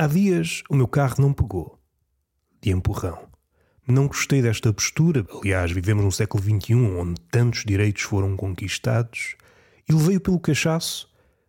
Há 0.00 0.06
dias 0.06 0.62
o 0.70 0.74
meu 0.74 0.88
carro 0.88 1.16
não 1.18 1.30
pegou. 1.30 1.78
De 2.62 2.70
empurrão. 2.70 3.18
Não 3.86 4.06
gostei 4.06 4.40
desta 4.40 4.72
postura. 4.72 5.26
Aliás, 5.30 5.70
vivemos 5.72 6.02
no 6.02 6.10
século 6.10 6.42
XXI 6.42 6.74
onde 6.74 7.20
tantos 7.30 7.66
direitos 7.66 8.04
foram 8.04 8.34
conquistados. 8.34 9.36
E 9.86 9.92
levei-o 9.92 10.18
pelo 10.18 10.40
cachaço 10.40 11.06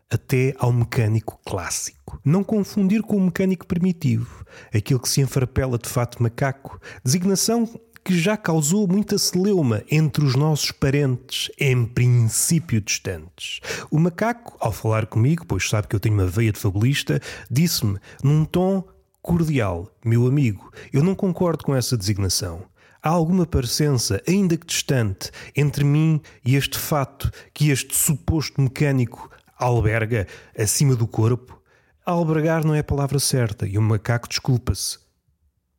até 0.09 0.54
ao 0.59 0.73
mecânico 0.73 1.39
clássico. 1.45 2.19
Não 2.25 2.43
confundir 2.43 3.01
com 3.04 3.15
o 3.15 3.21
mecânico 3.21 3.65
primitivo, 3.65 4.45
aquele 4.75 5.00
que 5.00 5.07
se 5.07 5.21
enfarpela 5.21 5.78
de 5.78 5.87
fato 5.87 6.21
macaco, 6.21 6.78
designação 7.06 7.79
que 8.04 8.18
já 8.18 8.36
causou 8.36 8.87
muita 8.87 9.18
celeuma 9.18 9.83
entre 9.89 10.23
os 10.23 10.36
nossos 10.36 10.71
parentes, 10.71 11.51
em 11.59 11.86
princípio 11.86 12.82
distantes. 12.82 13.59
O 13.89 14.00
macaco, 14.00 14.57
ao 14.59 14.71
falar 14.71 15.05
comigo, 15.05 15.46
pois 15.46 15.69
sabe 15.69 15.87
que 15.87 15.96
eu 15.96 16.00
tenho 16.00 16.15
uma 16.15 16.25
veia 16.25 16.51
de 16.51 16.59
fabulista, 16.59 17.21
disse-me, 17.50 18.00
num 18.23 18.43
tom 18.45 18.83
cordial: 19.21 19.89
Meu 20.04 20.28
amigo, 20.28 20.71
eu 20.92 21.04
não 21.04 21.15
concordo 21.15 21.64
com 21.64 21.75
essa 21.75 21.97
designação. 21.97 22.64
Há 23.04 23.09
alguma 23.09 23.47
parecença, 23.47 24.21
ainda 24.28 24.56
que 24.56 24.65
distante, 24.65 25.31
entre 25.56 25.83
mim 25.83 26.21
e 26.45 26.56
este 26.56 26.78
fato 26.78 27.31
que 27.54 27.71
este 27.71 27.95
suposto 27.95 28.61
mecânico 28.61 29.29
alberga 29.57 30.28
acima 30.57 30.95
do 30.95 31.07
corpo? 31.07 31.59
Albergar 32.06 32.66
não 32.66 32.75
é 32.75 32.80
a 32.80 32.83
palavra 32.83 33.20
certa 33.20 33.67
e 33.67 33.78
o 33.78 33.81
macaco 33.81 34.28
desculpa-se. 34.28 35.01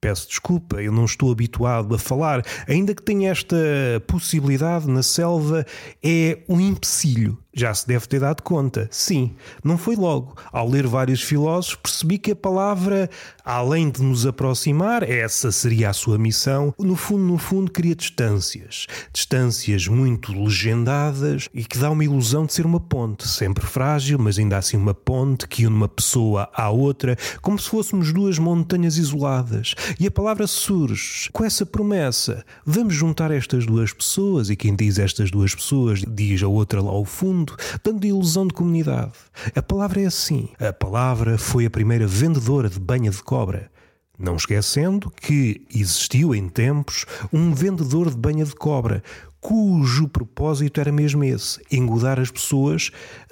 Peço 0.03 0.27
desculpa, 0.27 0.83
eu 0.83 0.91
não 0.91 1.05
estou 1.05 1.31
habituado 1.31 1.95
a 1.95 1.98
falar, 1.98 2.45
ainda 2.67 2.92
que 2.92 3.00
tenha 3.00 3.31
esta 3.31 3.56
possibilidade 4.05 4.89
na 4.89 5.00
selva, 5.00 5.64
é 6.03 6.41
um 6.48 6.61
empecilho. 6.61 7.39
Já 7.55 7.75
se 7.75 7.86
deve 7.86 8.06
ter 8.08 8.20
dado 8.20 8.42
conta. 8.42 8.89
Sim, 8.91 9.33
não 9.62 9.77
foi 9.77 9.95
logo. 9.95 10.34
Ao 10.50 10.67
ler 10.67 10.86
vários 10.86 11.20
filósofos, 11.20 11.77
percebi 11.77 12.17
que 12.17 12.31
a 12.31 12.36
palavra, 12.36 13.11
além 13.44 13.91
de 13.91 14.03
nos 14.03 14.25
aproximar, 14.25 15.03
essa 15.03 15.53
seria 15.53 15.91
a 15.91 15.92
sua 15.92 16.17
missão, 16.17 16.75
no 16.78 16.97
fundo, 16.97 17.25
no 17.25 17.36
fundo, 17.36 17.70
cria 17.70 17.94
distâncias. 17.94 18.86
Distâncias 19.12 19.86
muito 19.86 20.33
legendadas 20.33 21.50
e 21.53 21.62
que 21.62 21.77
dá 21.77 21.91
uma 21.91 22.05
ilusão 22.05 22.47
de 22.47 22.55
ser 22.55 22.64
uma 22.64 22.81
ponte, 22.81 23.28
sempre 23.28 23.66
frágil, 23.66 24.19
mas 24.19 24.39
ainda 24.39 24.56
assim 24.56 24.78
uma 24.78 24.94
ponte 24.94 25.47
que 25.47 25.66
une 25.66 25.72
uma 25.83 25.89
pessoa 25.89 26.48
à 26.55 26.70
outra, 26.70 27.16
como 27.41 27.59
se 27.59 27.69
fôssemos 27.69 28.12
duas 28.12 28.39
montanhas 28.39 28.97
isoladas. 28.97 29.75
E 29.98 30.06
a 30.06 30.11
palavra 30.11 30.47
surge 30.47 31.28
com 31.33 31.44
essa 31.44 31.66
promessa: 31.66 32.44
vamos 32.64 32.94
juntar 32.94 33.31
estas 33.31 33.66
duas 33.66 33.92
pessoas, 33.92 34.48
e 34.48 34.56
quem 34.56 34.75
diz 34.75 34.98
estas 34.98 35.31
duas 35.31 35.55
pessoas 35.55 36.03
diz 36.06 36.42
a 36.42 36.48
outra 36.48 36.81
lá 36.81 36.91
ao 36.91 37.05
fundo 37.05 37.41
mundo, 37.42 37.56
dando 37.82 38.06
ilusão 38.06 38.46
de 38.46 38.54
comunidade. 38.54 39.12
A 39.54 39.62
palavra 39.62 40.00
é 40.00 40.06
assim. 40.06 40.48
A 40.58 40.72
palavra 40.72 41.36
foi 41.36 41.66
a 41.66 41.70
primeira 41.70 42.06
vendedora 42.06 42.68
de 42.68 42.78
banha 42.78 43.10
de 43.10 43.22
cobra. 43.22 43.70
Não 44.18 44.36
esquecendo 44.36 45.10
que 45.10 45.66
existiu 45.74 46.34
em 46.34 46.48
tempos 46.48 47.06
um 47.32 47.52
vendedor 47.52 48.08
de 48.08 48.16
banha 48.16 48.44
de 48.44 48.54
cobra, 48.54 49.02
cujo 49.40 50.06
propósito 50.06 50.80
era 50.80 50.92
mesmo 50.92 51.24
esse: 51.24 51.60
engodar 51.72 52.20
as 52.20 52.30
pessoas, 52.30 52.90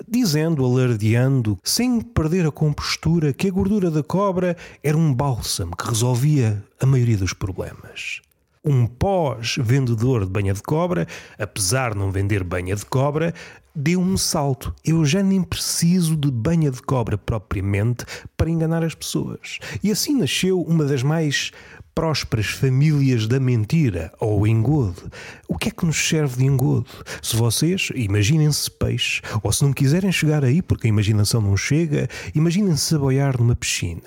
dizendo, 0.09 0.65
alardeando, 0.65 1.57
sem 1.63 2.01
perder 2.01 2.47
a 2.47 2.51
compostura, 2.51 3.33
que 3.33 3.47
a 3.47 3.53
gordura 3.53 3.91
da 3.91 4.03
cobra 4.03 4.57
era 4.83 4.97
um 4.97 5.15
bálsamo 5.15 5.77
que 5.77 5.87
resolvia 5.87 6.65
a 6.81 6.87
maioria 6.87 7.19
dos 7.19 7.33
problemas 7.33 8.21
um 8.65 8.87
pós-vendedor 8.87 10.25
de 10.25 10.31
banha 10.31 10.53
de 10.53 10.63
cobra, 10.63 11.07
apesar 11.39 11.93
de 11.93 11.99
não 11.99 12.11
vender 12.11 12.45
banha 12.45 12.77
de 12.77 12.85
cobra, 12.85 13.33
deu 13.75 14.01
um 14.01 14.17
salto. 14.17 14.75
Eu 14.85 15.05
já 15.05 15.23
nem 15.23 15.43
preciso 15.43 16.17
de 16.17 16.31
banha 16.31 16.71
de 16.71 16.83
cobra 16.83 17.17
propriamente 17.17 18.05
para 18.37 18.51
enganar 18.51 18.85
as 18.85 18.95
pessoas. 18.95 19.59
E 19.83 19.91
assim 19.91 20.15
nasceu 20.17 20.61
uma 20.61 20.85
das 20.85 21.03
mais 21.03 21.53
prósperas 21.95 22.47
famílias 22.47 23.27
da 23.27 23.41
mentira 23.41 24.13
ou 24.19 24.47
engodo. 24.47 25.11
O 25.49 25.59
que 25.59 25.69
é 25.69 25.73
que 25.73 25.85
nos 25.85 25.97
serve 25.97 26.39
de 26.39 26.47
engodo? 26.47 26.91
Se 27.23 27.37
vocês 27.37 27.89
imaginem-se 27.95 28.71
peixe, 28.71 29.21
ou 29.43 29.53
se 29.53 29.63
não 29.63 29.73
quiserem 29.73 30.13
chegar 30.13 30.45
aí 30.45 30.63
porque 30.63 30.87
a 30.87 30.91
imaginação 30.91 31.41
não 31.41 31.57
chega, 31.57 32.09
imaginem-se 32.35 32.95
a 32.95 32.99
boiar 32.99 33.39
numa 33.39 33.57
piscina, 33.57 34.03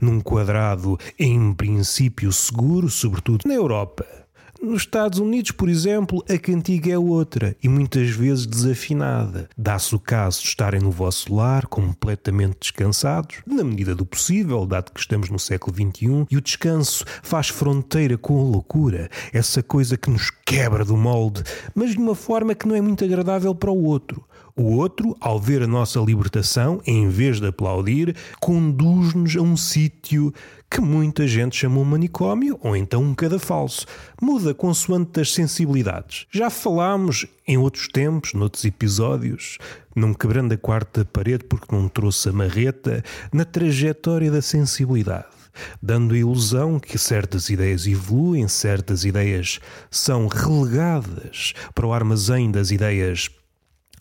num 0.00 0.20
quadrado 0.20 0.98
em 1.18 1.52
princípio 1.54 2.32
seguro, 2.32 2.88
sobretudo 2.88 3.46
na 3.46 3.54
Europa. 3.54 4.17
Nos 4.60 4.82
Estados 4.82 5.20
Unidos, 5.20 5.52
por 5.52 5.68
exemplo, 5.68 6.24
a 6.28 6.36
cantiga 6.36 6.90
é 6.90 6.98
outra 6.98 7.56
e 7.62 7.68
muitas 7.68 8.10
vezes 8.10 8.44
desafinada. 8.44 9.48
Dá-se 9.56 9.94
o 9.94 10.00
caso 10.00 10.40
de 10.40 10.48
estarem 10.48 10.80
no 10.80 10.90
vosso 10.90 11.32
lar 11.32 11.66
completamente 11.68 12.58
descansados, 12.60 13.36
na 13.46 13.62
medida 13.62 13.94
do 13.94 14.04
possível, 14.04 14.66
dado 14.66 14.90
que 14.90 14.98
estamos 14.98 15.30
no 15.30 15.38
século 15.38 15.76
XXI, 15.76 16.26
e 16.28 16.36
o 16.36 16.40
descanso 16.40 17.04
faz 17.22 17.48
fronteira 17.48 18.18
com 18.18 18.40
a 18.40 18.42
loucura, 18.42 19.08
essa 19.32 19.62
coisa 19.62 19.96
que 19.96 20.10
nos 20.10 20.28
quebra 20.44 20.84
do 20.84 20.96
molde, 20.96 21.44
mas 21.72 21.92
de 21.92 21.98
uma 21.98 22.16
forma 22.16 22.52
que 22.52 22.66
não 22.66 22.74
é 22.74 22.80
muito 22.80 23.04
agradável 23.04 23.54
para 23.54 23.70
o 23.70 23.84
outro. 23.84 24.24
O 24.58 24.74
outro, 24.74 25.16
ao 25.20 25.38
ver 25.38 25.62
a 25.62 25.68
nossa 25.68 26.00
libertação, 26.00 26.82
em 26.84 27.08
vez 27.08 27.40
de 27.40 27.46
aplaudir, 27.46 28.16
conduz-nos 28.40 29.36
a 29.36 29.40
um 29.40 29.56
sítio 29.56 30.34
que 30.68 30.80
muita 30.80 31.28
gente 31.28 31.54
chama 31.54 31.78
um 31.78 31.84
manicômio 31.84 32.58
ou 32.60 32.74
então 32.74 33.00
um 33.04 33.14
cadafalso. 33.14 33.86
Muda 34.20 34.52
consoante 34.52 35.20
as 35.20 35.32
sensibilidades. 35.32 36.26
Já 36.32 36.50
falámos 36.50 37.24
em 37.46 37.56
outros 37.56 37.86
tempos, 37.86 38.34
noutros 38.34 38.64
episódios, 38.64 39.58
não 39.94 40.12
quebrando 40.12 40.52
a 40.52 40.58
quarta 40.58 41.04
parede 41.04 41.44
porque 41.44 41.72
não 41.72 41.88
trouxe 41.88 42.28
a 42.28 42.32
marreta, 42.32 43.04
na 43.32 43.44
trajetória 43.44 44.28
da 44.28 44.42
sensibilidade 44.42 45.38
dando 45.82 46.14
a 46.14 46.18
ilusão 46.18 46.78
que 46.78 46.96
certas 46.96 47.50
ideias 47.50 47.84
evoluem, 47.84 48.46
certas 48.46 49.04
ideias 49.04 49.58
são 49.90 50.28
relegadas 50.28 51.52
para 51.74 51.84
o 51.84 51.92
armazém 51.92 52.48
das 52.48 52.70
ideias 52.70 53.28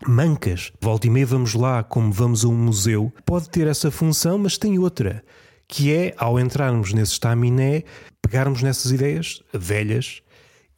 mancas. 0.05 0.71
Volta 0.81 1.07
e 1.07 1.09
meia 1.09 1.25
vamos 1.25 1.53
lá 1.53 1.83
como 1.83 2.11
vamos 2.11 2.43
a 2.43 2.47
um 2.47 2.55
museu. 2.55 3.11
Pode 3.25 3.49
ter 3.49 3.67
essa 3.67 3.89
função, 3.89 4.37
mas 4.37 4.57
tem 4.57 4.77
outra, 4.77 5.23
que 5.67 5.93
é, 5.93 6.13
ao 6.17 6.39
entrarmos 6.39 6.93
nesse 6.93 7.13
estaminé, 7.13 7.83
pegarmos 8.21 8.61
nessas 8.61 8.91
ideias 8.91 9.41
velhas 9.53 10.21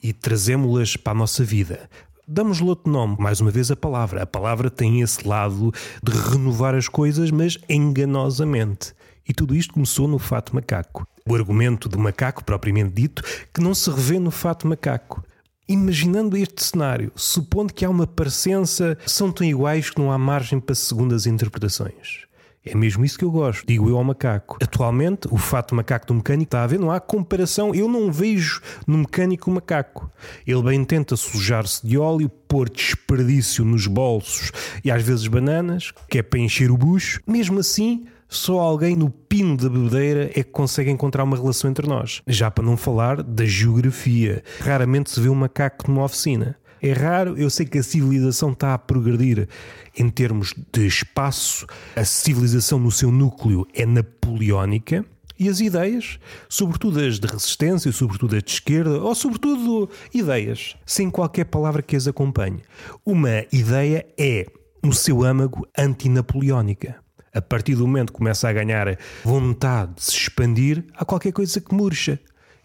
e 0.01 0.13
trazemos-las 0.13 0.95
para 0.95 1.13
a 1.13 1.15
nossa 1.15 1.43
vida. 1.43 1.89
Damos-lhe 2.27 2.69
outro 2.69 2.91
nome, 2.91 3.17
mais 3.19 3.41
uma 3.41 3.49
vez 3.49 3.71
a 3.71 3.75
palavra. 3.75 4.21
A 4.21 4.25
palavra 4.27 4.69
tem 4.69 5.01
esse 5.01 5.27
lado 5.27 5.73
de 6.03 6.11
renovar 6.11 6.75
as 6.75 6.87
coisas, 6.87 7.31
mas 7.31 7.57
enganosamente. 7.67 8.93
E 9.27 9.33
tudo 9.33 9.55
isto 9.55 9.73
começou 9.73 10.07
no 10.07 10.19
fato 10.19 10.55
macaco. 10.55 11.07
O 11.27 11.35
argumento 11.35 11.89
do 11.89 11.99
macaco, 11.99 12.43
propriamente 12.43 12.91
dito, 12.91 13.23
que 13.53 13.61
não 13.61 13.73
se 13.73 13.89
revê 13.89 14.19
no 14.19 14.31
fato 14.31 14.67
macaco. 14.67 15.23
Imaginando 15.69 16.35
este 16.35 16.63
cenário, 16.63 17.11
supondo 17.15 17.71
que 17.71 17.85
há 17.85 17.89
uma 17.91 18.07
parecença, 18.07 18.97
são 19.05 19.31
tão 19.31 19.45
iguais 19.45 19.91
que 19.91 20.01
não 20.01 20.11
há 20.11 20.17
margem 20.17 20.59
para 20.59 20.73
segundas 20.73 21.27
interpretações. 21.27 22.27
É 22.65 22.75
mesmo 22.75 23.05
isso 23.05 23.19
que 23.19 23.23
eu 23.23 23.29
gosto, 23.29 23.67
digo 23.67 23.87
eu 23.87 23.95
ao 23.95 24.03
macaco. 24.03 24.57
Atualmente, 24.61 25.27
o 25.29 25.37
fato 25.37 25.75
macaco 25.75 26.07
do 26.07 26.15
mecânico 26.15 26.47
está 26.47 26.63
a 26.63 26.67
ver, 26.67 26.79
não 26.79 26.89
há 26.89 26.99
comparação. 26.99 27.73
Eu 27.75 27.87
não 27.87 28.11
vejo 28.11 28.61
no 28.87 28.97
mecânico 28.97 29.51
o 29.51 29.53
macaco. 29.53 30.11
Ele 30.45 30.63
bem 30.63 30.83
tenta 30.83 31.15
sujar-se 31.15 31.85
de 31.85 31.99
óleo, 31.99 32.29
pôr 32.47 32.67
desperdício 32.67 33.63
nos 33.63 33.85
bolsos 33.85 34.51
e 34.83 34.89
às 34.89 35.03
vezes 35.03 35.27
bananas, 35.27 35.93
que 36.09 36.17
é 36.17 36.23
para 36.23 36.39
encher 36.39 36.71
o 36.71 36.77
bucho. 36.77 37.21
Mesmo 37.27 37.59
assim, 37.59 38.07
só 38.31 38.59
alguém 38.59 38.95
no 38.95 39.09
pino 39.09 39.57
da 39.57 39.67
bebedeira 39.67 40.29
é 40.35 40.43
que 40.43 40.51
consegue 40.51 40.91
encontrar 40.91 41.23
uma 41.23 41.35
relação 41.35 41.67
entre 41.67 41.87
nós. 41.87 42.21
Já 42.27 42.51
para 42.51 42.63
não 42.63 42.77
falar 42.77 43.23
da 43.23 43.43
geografia. 43.43 44.43
Raramente 44.59 45.09
se 45.09 45.19
vê 45.19 45.27
um 45.29 45.35
macaco 45.35 45.91
numa 45.91 46.03
oficina. 46.03 46.55
É 46.79 46.93
raro, 46.93 47.35
eu 47.37 47.49
sei 47.49 47.65
que 47.65 47.79
a 47.79 47.83
civilização 47.83 48.51
está 48.51 48.75
a 48.75 48.77
progredir 48.77 49.49
em 49.97 50.09
termos 50.09 50.53
de 50.71 50.85
espaço, 50.85 51.65
a 51.95 52.05
civilização 52.05 52.79
no 52.79 52.91
seu 52.91 53.11
núcleo 53.11 53.67
é 53.73 53.85
napoleónica. 53.85 55.03
E 55.37 55.49
as 55.49 55.59
ideias, 55.59 56.19
sobretudo 56.47 56.99
as 56.99 57.19
de 57.19 57.25
resistência, 57.25 57.91
sobretudo 57.91 58.35
as 58.35 58.43
de 58.43 58.51
esquerda, 58.51 59.01
ou 59.01 59.15
sobretudo 59.15 59.89
ideias, 60.13 60.75
sem 60.85 61.09
qualquer 61.09 61.45
palavra 61.45 61.81
que 61.81 61.95
as 61.95 62.07
acompanhe. 62.07 62.61
Uma 63.05 63.45
ideia 63.51 64.05
é, 64.19 64.45
no 64.83 64.93
seu 64.93 65.23
âmago, 65.23 65.65
antinapoleónica 65.77 66.97
a 67.39 67.41
partir 67.41 67.75
do 67.75 67.87
momento 67.87 68.11
que 68.11 68.17
começa 68.17 68.47
a 68.49 68.53
ganhar 68.53 68.97
vontade 69.23 69.95
de 69.95 70.03
se 70.03 70.11
expandir, 70.11 70.85
há 70.93 71.05
qualquer 71.05 71.31
coisa 71.31 71.59
que 71.59 71.73
murcha 71.73 72.19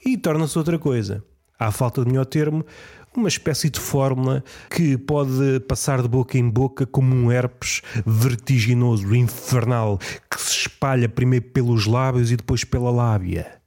e 0.04 0.16
torna-se 0.16 0.58
outra 0.58 0.78
coisa. 0.78 1.24
Há 1.58 1.70
falta 1.70 2.02
de 2.02 2.08
melhor 2.08 2.26
termo, 2.26 2.66
uma 3.16 3.28
espécie 3.28 3.70
de 3.70 3.78
fórmula 3.78 4.42
que 4.68 4.98
pode 4.98 5.60
passar 5.68 6.02
de 6.02 6.08
boca 6.08 6.36
em 6.36 6.50
boca 6.50 6.84
como 6.84 7.14
um 7.14 7.30
herpes 7.30 7.80
vertiginoso, 8.04 9.14
infernal, 9.14 9.98
que 10.28 10.40
se 10.40 10.66
espalha 10.66 11.08
primeiro 11.08 11.46
pelos 11.46 11.86
lábios 11.86 12.32
e 12.32 12.36
depois 12.36 12.64
pela 12.64 12.90
lábia. 12.90 13.63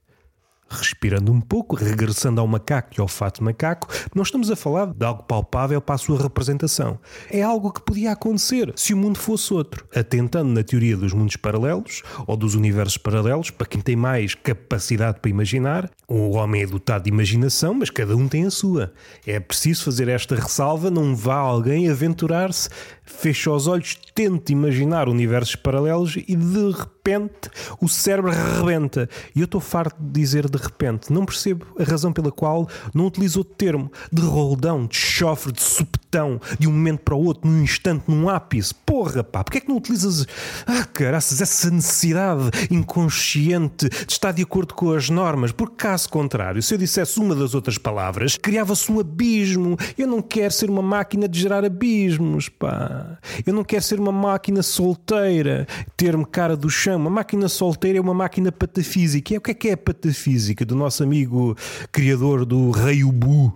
Respirando 0.69 1.31
um 1.31 1.39
pouco, 1.41 1.75
regressando 1.75 2.41
ao 2.41 2.47
macaco 2.47 2.89
e 2.97 3.01
ao 3.01 3.07
fato 3.07 3.43
macaco, 3.43 3.87
não 4.13 4.23
estamos 4.23 4.51
a 4.51 4.55
falar 4.55 4.87
de 4.87 5.05
algo 5.05 5.23
palpável 5.23 5.81
para 5.81 5.95
a 5.95 5.97
sua 5.97 6.21
representação. 6.21 6.99
É 7.29 7.41
algo 7.41 7.71
que 7.71 7.81
podia 7.81 8.11
acontecer 8.11 8.71
se 8.75 8.93
o 8.93 8.97
mundo 8.97 9.17
fosse 9.17 9.53
outro. 9.53 9.85
Atentando 9.95 10.51
na 10.51 10.63
teoria 10.63 10.97
dos 10.97 11.13
mundos 11.13 11.35
paralelos 11.35 12.03
ou 12.25 12.35
dos 12.35 12.55
universos 12.55 12.97
paralelos, 12.97 13.49
para 13.49 13.67
quem 13.67 13.81
tem 13.81 13.95
mais 13.95 14.35
capacidade 14.35 15.19
para 15.19 15.29
imaginar, 15.29 15.89
o 16.07 16.31
homem 16.31 16.63
é 16.63 16.65
dotado 16.65 17.03
de 17.03 17.09
imaginação, 17.09 17.73
mas 17.73 17.89
cada 17.89 18.15
um 18.15 18.27
tem 18.27 18.45
a 18.45 18.51
sua. 18.51 18.93
É 19.25 19.39
preciso 19.39 19.85
fazer 19.85 20.07
esta 20.07 20.35
ressalva, 20.35 20.89
não 20.89 21.15
vá 21.15 21.35
alguém 21.35 21.89
aventurar-se, 21.89 22.69
feche 23.07 23.49
os 23.49 23.67
olhos, 23.67 23.97
tente 24.13 24.51
imaginar 24.51 25.07
universos 25.07 25.55
paralelos 25.55 26.15
e 26.17 26.35
de 26.35 26.71
repente 26.71 27.49
o 27.81 27.87
cérebro 27.87 28.31
rebenta. 28.31 29.09
E 29.35 29.39
eu 29.39 29.45
estou 29.45 29.61
farto 29.61 29.95
de 29.99 30.19
dizer 30.19 30.49
de 30.49 30.57
repente. 30.57 31.11
Não 31.11 31.25
percebo 31.25 31.65
a 31.79 31.83
razão 31.83 32.11
pela 32.11 32.31
qual 32.31 32.67
não 32.93 33.07
utilizo 33.07 33.39
outro 33.39 33.55
termo. 33.55 33.91
De 34.11 34.21
roldão, 34.21 34.85
de 34.85 34.95
chofre, 34.95 35.51
de 35.51 35.61
supetão, 35.61 36.39
de 36.59 36.67
um 36.67 36.71
momento 36.71 36.99
para 36.99 37.15
o 37.15 37.23
outro, 37.23 37.49
num 37.49 37.63
instante, 37.63 38.03
num 38.07 38.29
ápice. 38.29 38.73
Porra, 38.73 39.23
pá, 39.23 39.43
porque 39.43 39.59
é 39.59 39.61
que 39.61 39.69
não 39.69 39.77
utilizas, 39.77 40.27
ah, 40.65 40.83
caraças, 40.83 41.41
essa 41.41 41.69
necessidade 41.69 42.51
inconsciente 42.69 43.87
de 43.89 44.11
estar 44.11 44.31
de 44.31 44.43
acordo 44.43 44.73
com 44.73 44.91
as 44.91 45.09
normas? 45.09 45.51
Porque 45.51 45.75
caso 45.77 46.09
contrário, 46.09 46.61
se 46.61 46.73
eu 46.73 46.77
dissesse 46.77 47.19
uma 47.19 47.35
das 47.35 47.53
outras 47.53 47.77
palavras, 47.77 48.35
criava-se 48.35 48.91
um 48.91 48.99
abismo. 48.99 49.77
Eu 49.97 50.07
não 50.07 50.21
quero 50.21 50.51
ser 50.51 50.69
uma 50.69 50.81
máquina 50.81 51.27
de 51.27 51.39
gerar 51.39 51.63
abismos, 51.63 52.49
pá. 52.49 52.96
Eu 53.45 53.53
não 53.53 53.63
quero 53.63 53.83
ser 53.83 53.99
uma 53.99 54.11
máquina 54.11 54.61
solteira, 54.63 55.67
ter-me 55.95 56.25
cara 56.25 56.55
do 56.55 56.69
chão. 56.69 56.97
Uma 56.97 57.09
máquina 57.09 57.47
solteira 57.47 57.97
é 57.97 58.01
uma 58.01 58.13
máquina 58.13 58.51
patafísica. 58.51 59.33
E 59.33 59.37
o 59.37 59.41
que 59.41 59.51
é 59.51 59.53
que 59.53 59.69
é 59.69 59.73
a 59.73 59.77
patafísica 59.77 60.65
do 60.65 60.75
nosso 60.75 61.03
amigo 61.03 61.55
criador 61.91 62.45
do 62.45 62.71
Rei 62.71 63.03
Ubu? 63.03 63.53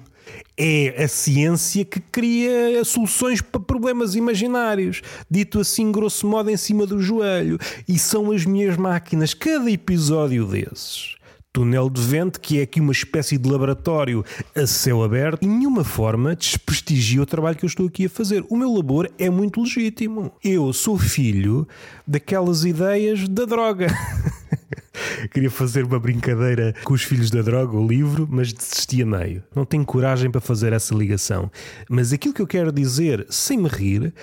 É 0.57 1.03
a 1.03 1.07
ciência 1.07 1.83
que 1.83 1.99
cria 1.99 2.83
soluções 2.85 3.41
para 3.41 3.59
problemas 3.59 4.15
imaginários, 4.15 5.01
dito 5.29 5.59
assim, 5.59 5.91
grosso 5.91 6.27
modo, 6.27 6.49
em 6.49 6.57
cima 6.57 6.85
do 6.85 7.01
joelho. 7.01 7.57
E 7.87 7.97
são 7.97 8.31
as 8.31 8.45
minhas 8.45 8.77
máquinas. 8.77 9.33
Cada 9.33 9.69
episódio 9.69 10.45
desses 10.45 11.20
túnel 11.53 11.89
de 11.89 12.01
vento, 12.01 12.39
que 12.39 12.59
é 12.59 12.63
aqui 12.63 12.79
uma 12.79 12.91
espécie 12.91 13.37
de 13.37 13.49
laboratório 13.49 14.23
a 14.55 14.65
céu 14.65 15.03
aberto, 15.03 15.43
em 15.43 15.49
nenhuma 15.49 15.83
forma 15.83 16.35
desprestigia 16.35 17.21
o 17.21 17.25
trabalho 17.25 17.57
que 17.57 17.65
eu 17.65 17.67
estou 17.67 17.87
aqui 17.87 18.05
a 18.05 18.09
fazer. 18.09 18.43
O 18.49 18.55
meu 18.55 18.73
labor 18.73 19.09
é 19.19 19.29
muito 19.29 19.61
legítimo. 19.61 20.31
Eu 20.43 20.71
sou 20.73 20.97
filho 20.97 21.67
daquelas 22.07 22.63
ideias 22.63 23.27
da 23.27 23.45
droga. 23.45 23.87
Queria 25.31 25.51
fazer 25.51 25.85
uma 25.85 25.99
brincadeira 25.99 26.73
com 26.83 26.93
os 26.93 27.03
filhos 27.03 27.29
da 27.29 27.41
droga, 27.41 27.75
o 27.75 27.87
livro, 27.87 28.27
mas 28.29 28.53
desisti 28.53 29.01
a 29.01 29.05
meio. 29.05 29.43
Não 29.55 29.65
tenho 29.65 29.85
coragem 29.85 30.29
para 30.29 30.41
fazer 30.41 30.73
essa 30.73 30.93
ligação. 30.93 31.51
Mas 31.89 32.13
aquilo 32.13 32.33
que 32.33 32.41
eu 32.41 32.47
quero 32.47 32.71
dizer, 32.71 33.25
sem 33.29 33.57
me 33.57 33.67
rir, 33.67 34.13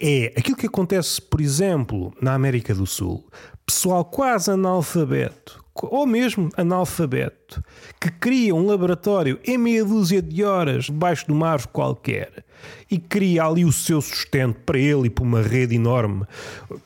é 0.00 0.32
aquilo 0.36 0.56
que 0.56 0.66
acontece, 0.66 1.20
por 1.20 1.40
exemplo, 1.40 2.12
na 2.20 2.34
América 2.34 2.74
do 2.74 2.86
Sul. 2.86 3.26
Pessoal 3.66 4.04
quase 4.04 4.50
analfabeto, 4.50 5.62
ou 5.86 6.06
mesmo 6.06 6.48
analfabeto, 6.56 7.62
que 8.00 8.10
cria 8.10 8.54
um 8.54 8.66
laboratório 8.66 9.38
em 9.44 9.58
meia 9.58 9.84
dúzia 9.84 10.20
de 10.22 10.42
horas 10.42 10.86
debaixo 10.86 11.26
de 11.26 11.32
uma 11.32 11.50
árvore 11.50 11.70
qualquer 11.72 12.44
e 12.90 12.98
cria 12.98 13.44
ali 13.44 13.64
o 13.64 13.72
seu 13.72 14.00
sustento 14.00 14.60
para 14.64 14.78
ele 14.78 15.06
e 15.06 15.10
para 15.10 15.24
uma 15.24 15.42
rede 15.42 15.74
enorme, 15.74 16.24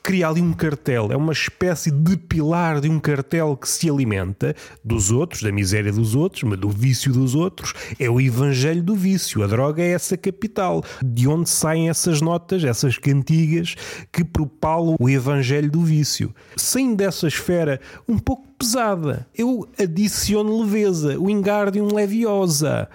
cria 0.01 0.27
ali 0.27 0.41
um 0.41 0.53
cartel, 0.53 1.09
é 1.11 1.15
uma 1.15 1.33
espécie 1.33 1.91
de 1.91 2.17
pilar 2.17 2.81
de 2.81 2.89
um 2.89 2.99
cartel 2.99 3.55
que 3.55 3.67
se 3.67 3.89
alimenta 3.89 4.55
dos 4.83 5.11
outros, 5.11 5.41
da 5.41 5.51
miséria 5.51 5.91
dos 5.91 6.15
outros, 6.15 6.43
mas 6.43 6.59
do 6.59 6.69
vício 6.69 7.11
dos 7.11 7.35
outros, 7.35 7.73
é 7.99 8.09
o 8.09 8.19
evangelho 8.19 8.83
do 8.83 8.95
vício. 8.95 9.43
A 9.43 9.47
droga 9.47 9.81
é 9.81 9.91
essa 9.91 10.17
capital, 10.17 10.83
de 11.03 11.27
onde 11.27 11.49
saem 11.49 11.89
essas 11.89 12.21
notas, 12.21 12.63
essas 12.63 12.97
cantigas 12.97 13.75
que 14.11 14.23
propalam 14.23 14.95
o 14.99 15.09
evangelho 15.09 15.69
do 15.69 15.81
vício. 15.81 16.33
Saindo 16.55 16.97
dessa 16.97 17.27
esfera 17.27 17.79
um 18.07 18.17
pouco 18.17 18.47
pesada, 18.57 19.27
eu 19.35 19.67
adiciono 19.77 20.61
leveza, 20.61 21.19
o 21.19 21.29
Ingardium 21.29 21.93
Leviosa. 21.93 22.89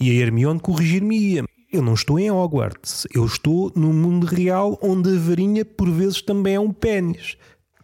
E 0.00 0.10
a 0.10 0.14
Hermione 0.14 0.60
corrigir-me-ia. 0.60 1.44
Eu 1.72 1.82
não 1.82 1.94
estou 1.94 2.18
em 2.18 2.28
Hogwarts, 2.32 3.06
eu 3.14 3.24
estou 3.24 3.70
no 3.76 3.92
mundo 3.92 4.26
real 4.26 4.76
onde 4.82 5.08
a 5.08 5.20
varinha 5.20 5.64
por 5.64 5.88
vezes 5.88 6.20
também 6.20 6.56
é 6.56 6.60
um 6.60 6.72
pênis. 6.72 7.36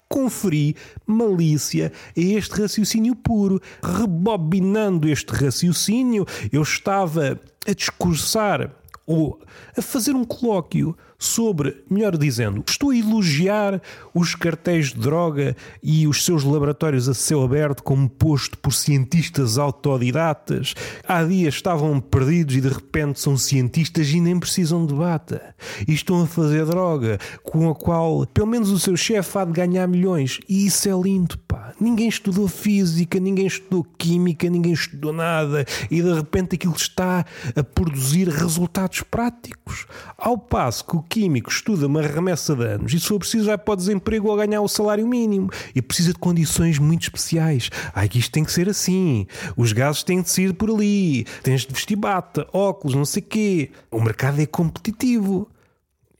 Conferi 0.09 0.75
malícia 1.07 1.93
a 2.17 2.21
este 2.21 2.61
raciocínio 2.61 3.15
puro. 3.15 3.63
Rebobinando 3.81 5.09
este 5.09 5.33
raciocínio, 5.33 6.27
eu 6.51 6.63
estava 6.63 7.41
a 7.65 7.73
discursar 7.73 8.75
ou 9.07 9.41
a 9.77 9.81
fazer 9.81 10.17
um 10.17 10.25
colóquio 10.25 10.97
sobre, 11.19 11.83
melhor 11.91 12.17
dizendo, 12.17 12.63
estou 12.69 12.91
a 12.91 12.97
elogiar 12.97 13.81
os 14.15 14.35
cartéis 14.35 14.93
de 14.93 15.01
droga 15.01 15.57
e 15.83 16.07
os 16.07 16.25
seus 16.25 16.45
laboratórios 16.45 17.09
a 17.09 17.15
céu 17.15 17.43
aberto 17.43 17.83
como 17.83 18.09
posto 18.09 18.59
por 18.59 18.73
cientistas 18.73 19.59
autodidatas. 19.59 20.75
Há 21.07 21.25
dias 21.25 21.55
estavam 21.55 22.01
perdidos 22.01 22.57
e 22.57 22.61
de 22.61 22.69
repente 22.69 23.21
são 23.21 23.37
cientistas 23.37 24.09
e 24.11 24.21
nem 24.21 24.39
precisam 24.39 24.85
de 24.87 24.95
bata. 24.95 25.55
E 25.87 25.93
estão 25.93 26.23
a 26.23 26.27
fazer 26.27 26.65
droga 26.67 27.19
com 27.43 27.71
a 27.71 27.75
qual 27.75 28.27
pelo 28.27 28.47
menos 28.47 28.71
o 28.71 28.79
seu 28.79 28.97
chefe 28.97 29.39
há 29.39 29.45
de 29.45 29.53
ganhar 29.53 29.87
milhões. 29.87 30.41
E 30.49 30.67
isso 30.67 30.89
é 30.89 30.93
lindo. 30.93 31.39
Ninguém 31.79 32.09
estudou 32.09 32.49
física, 32.49 33.21
ninguém 33.21 33.47
estudou 33.47 33.87
química, 33.99 34.49
ninguém 34.49 34.73
estudou 34.73 35.13
nada 35.13 35.65
e 35.91 36.01
de 36.01 36.13
repente 36.13 36.55
aquilo 36.55 36.75
está 36.75 37.25
a 37.55 37.63
produzir 37.63 38.29
resultados 38.29 39.03
práticos. 39.03 39.87
Ao 40.17 40.39
passo 40.39 40.87
que 40.87 40.97
o 40.97 41.03
químico 41.03 41.51
estuda 41.51 41.87
uma 41.87 42.01
remessa 42.01 42.57
de 42.57 42.65
anos 42.65 42.95
e 42.95 43.01
se 43.01 43.07
for 43.07 43.19
preciso 43.19 43.47
vai 43.47 43.59
para 43.59 43.75
o 43.75 43.77
desemprego 43.77 44.29
ou 44.29 44.37
ganhar 44.37 44.61
o 44.63 44.69
salário 44.69 45.07
mínimo 45.07 45.51
e 45.75 45.83
precisa 45.83 46.13
de 46.13 46.19
condições 46.19 46.79
muito 46.79 47.03
especiais. 47.03 47.71
Ai, 47.95 48.09
que 48.09 48.19
isto 48.19 48.33
tem 48.33 48.45
que 48.45 48.53
ser 48.53 48.69
assim. 48.69 49.27
Os 49.57 49.73
gases 49.73 50.03
têm 50.03 50.23
de 50.23 50.31
sair 50.31 50.55
por 50.55 50.71
ali. 50.71 51.25
Tens 51.43 51.67
de 51.67 51.75
vestir 51.75 51.97
bata, 51.97 52.47
óculos, 52.53 52.97
não 52.97 53.05
sei 53.05 53.23
quê. 53.23 53.71
O 53.91 54.01
mercado 54.01 54.41
é 54.41 54.47
competitivo 54.47 55.49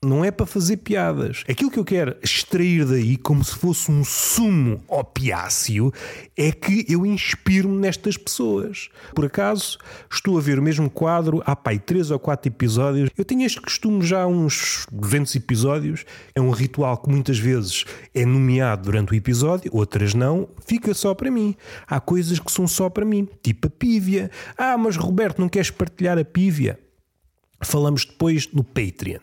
não 0.07 0.25
é 0.25 0.31
para 0.31 0.47
fazer 0.47 0.79
piadas. 0.79 1.45
Aquilo 1.49 1.71
que 1.71 1.79
eu 1.79 1.85
quero 1.85 2.17
extrair 2.23 2.85
daí, 2.85 3.17
como 3.17 3.45
se 3.45 3.55
fosse 3.55 3.91
um 3.91 4.05
sumo 4.05 4.83
opiáceo, 4.89 5.93
é 6.37 6.53
que 6.53 6.87
eu 6.89 7.05
inspiro-me 7.05 7.77
nestas 7.77 8.17
pessoas. 8.17 8.89
Por 9.15 9.25
acaso, 9.25 9.79
estou 10.11 10.39
a 10.39 10.41
ver 10.41 10.59
o 10.59 10.63
mesmo 10.63 10.89
quadro 10.89 11.43
há 11.45 11.57
pai 11.57 11.79
três 11.79 12.11
ou 12.11 12.19
quatro 12.19 12.49
episódios. 12.49 13.11
Eu 13.17 13.25
tenho 13.25 13.43
este 13.43 13.61
costume 13.61 14.05
já 14.05 14.23
há 14.23 14.27
uns 14.27 14.87
200 14.93 15.35
episódios. 15.37 16.05
É 16.35 16.41
um 16.41 16.51
ritual 16.51 16.97
que 16.99 17.11
muitas 17.11 17.39
vezes 17.39 17.85
é 18.15 18.25
nomeado 18.25 18.85
durante 18.85 19.13
o 19.13 19.15
episódio, 19.17 19.71
outras 19.75 20.15
não. 20.15 20.49
Fica 20.67 20.95
só 20.95 21.15
para 21.15 21.31
mim. 21.31 21.55
Há 21.87 22.01
coisas 22.01 22.39
que 22.39 22.53
são 22.53 22.69
só 22.69 22.89
para 22.89 23.05
mim, 23.05 23.29
tipo 23.43 23.67
a 23.67 23.71
pívia. 23.71 24.31
Ah, 24.57 24.79
mas 24.79 24.97
Roberto, 24.97 25.41
não 25.41 25.49
queres 25.49 25.71
partilhar 25.71 26.19
a 26.19 26.25
pívia? 26.25 26.79
Falamos 27.63 28.05
depois 28.05 28.53
no 28.53 28.63
Patreon. 28.63 29.21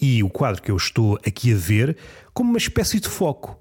E 0.00 0.22
o 0.22 0.28
quadro 0.28 0.60
que 0.60 0.70
eu 0.70 0.76
estou 0.76 1.18
aqui 1.26 1.52
a 1.52 1.56
ver 1.56 1.96
como 2.32 2.50
uma 2.50 2.58
espécie 2.58 3.00
de 3.00 3.08
foco. 3.08 3.58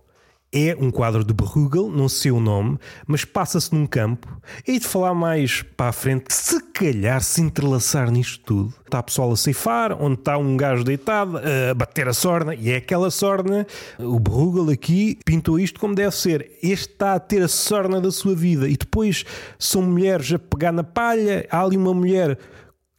É 0.55 0.77
um 0.79 0.91
quadro 0.91 1.23
de 1.23 1.33
Bruegel, 1.33 1.89
não 1.89 2.07
sei 2.07 2.29
o 2.29 2.39
nome, 2.39 2.77
mas 3.07 3.25
passa-se 3.25 3.73
num 3.73 3.87
campo. 3.87 4.39
E 4.67 4.77
de 4.77 4.85
falar 4.85 5.15
mais 5.15 5.63
para 5.63 5.89
a 5.89 5.91
frente, 5.91 6.25
se 6.31 6.61
calhar 6.71 7.23
se 7.23 7.41
entrelaçar 7.41 8.11
nisto 8.11 8.43
tudo. 8.45 8.73
Está 8.85 8.99
a 8.99 9.03
pessoal 9.03 9.31
a 9.31 9.35
ceifar, 9.35 9.99
onde 9.99 10.19
está 10.19 10.37
um 10.37 10.55
gajo 10.55 10.83
deitado 10.83 11.39
a 11.39 11.73
bater 11.73 12.07
a 12.07 12.13
sorna, 12.13 12.53
e 12.53 12.69
é 12.69 12.75
aquela 12.75 13.09
sorna. 13.09 13.65
O 13.97 14.19
Bruegel 14.19 14.69
aqui 14.69 15.17
pintou 15.25 15.59
isto 15.59 15.79
como 15.79 15.95
deve 15.95 16.15
ser. 16.15 16.51
Este 16.61 16.91
está 16.91 17.15
a 17.15 17.19
ter 17.19 17.41
a 17.41 17.47
sorna 17.47 17.99
da 17.99 18.11
sua 18.11 18.35
vida. 18.35 18.69
E 18.69 18.77
depois 18.77 19.25
são 19.57 19.81
mulheres 19.81 20.31
a 20.33 20.37
pegar 20.37 20.71
na 20.71 20.83
palha, 20.83 21.47
há 21.49 21.63
ali 21.63 21.77
uma 21.77 21.95
mulher 21.95 22.37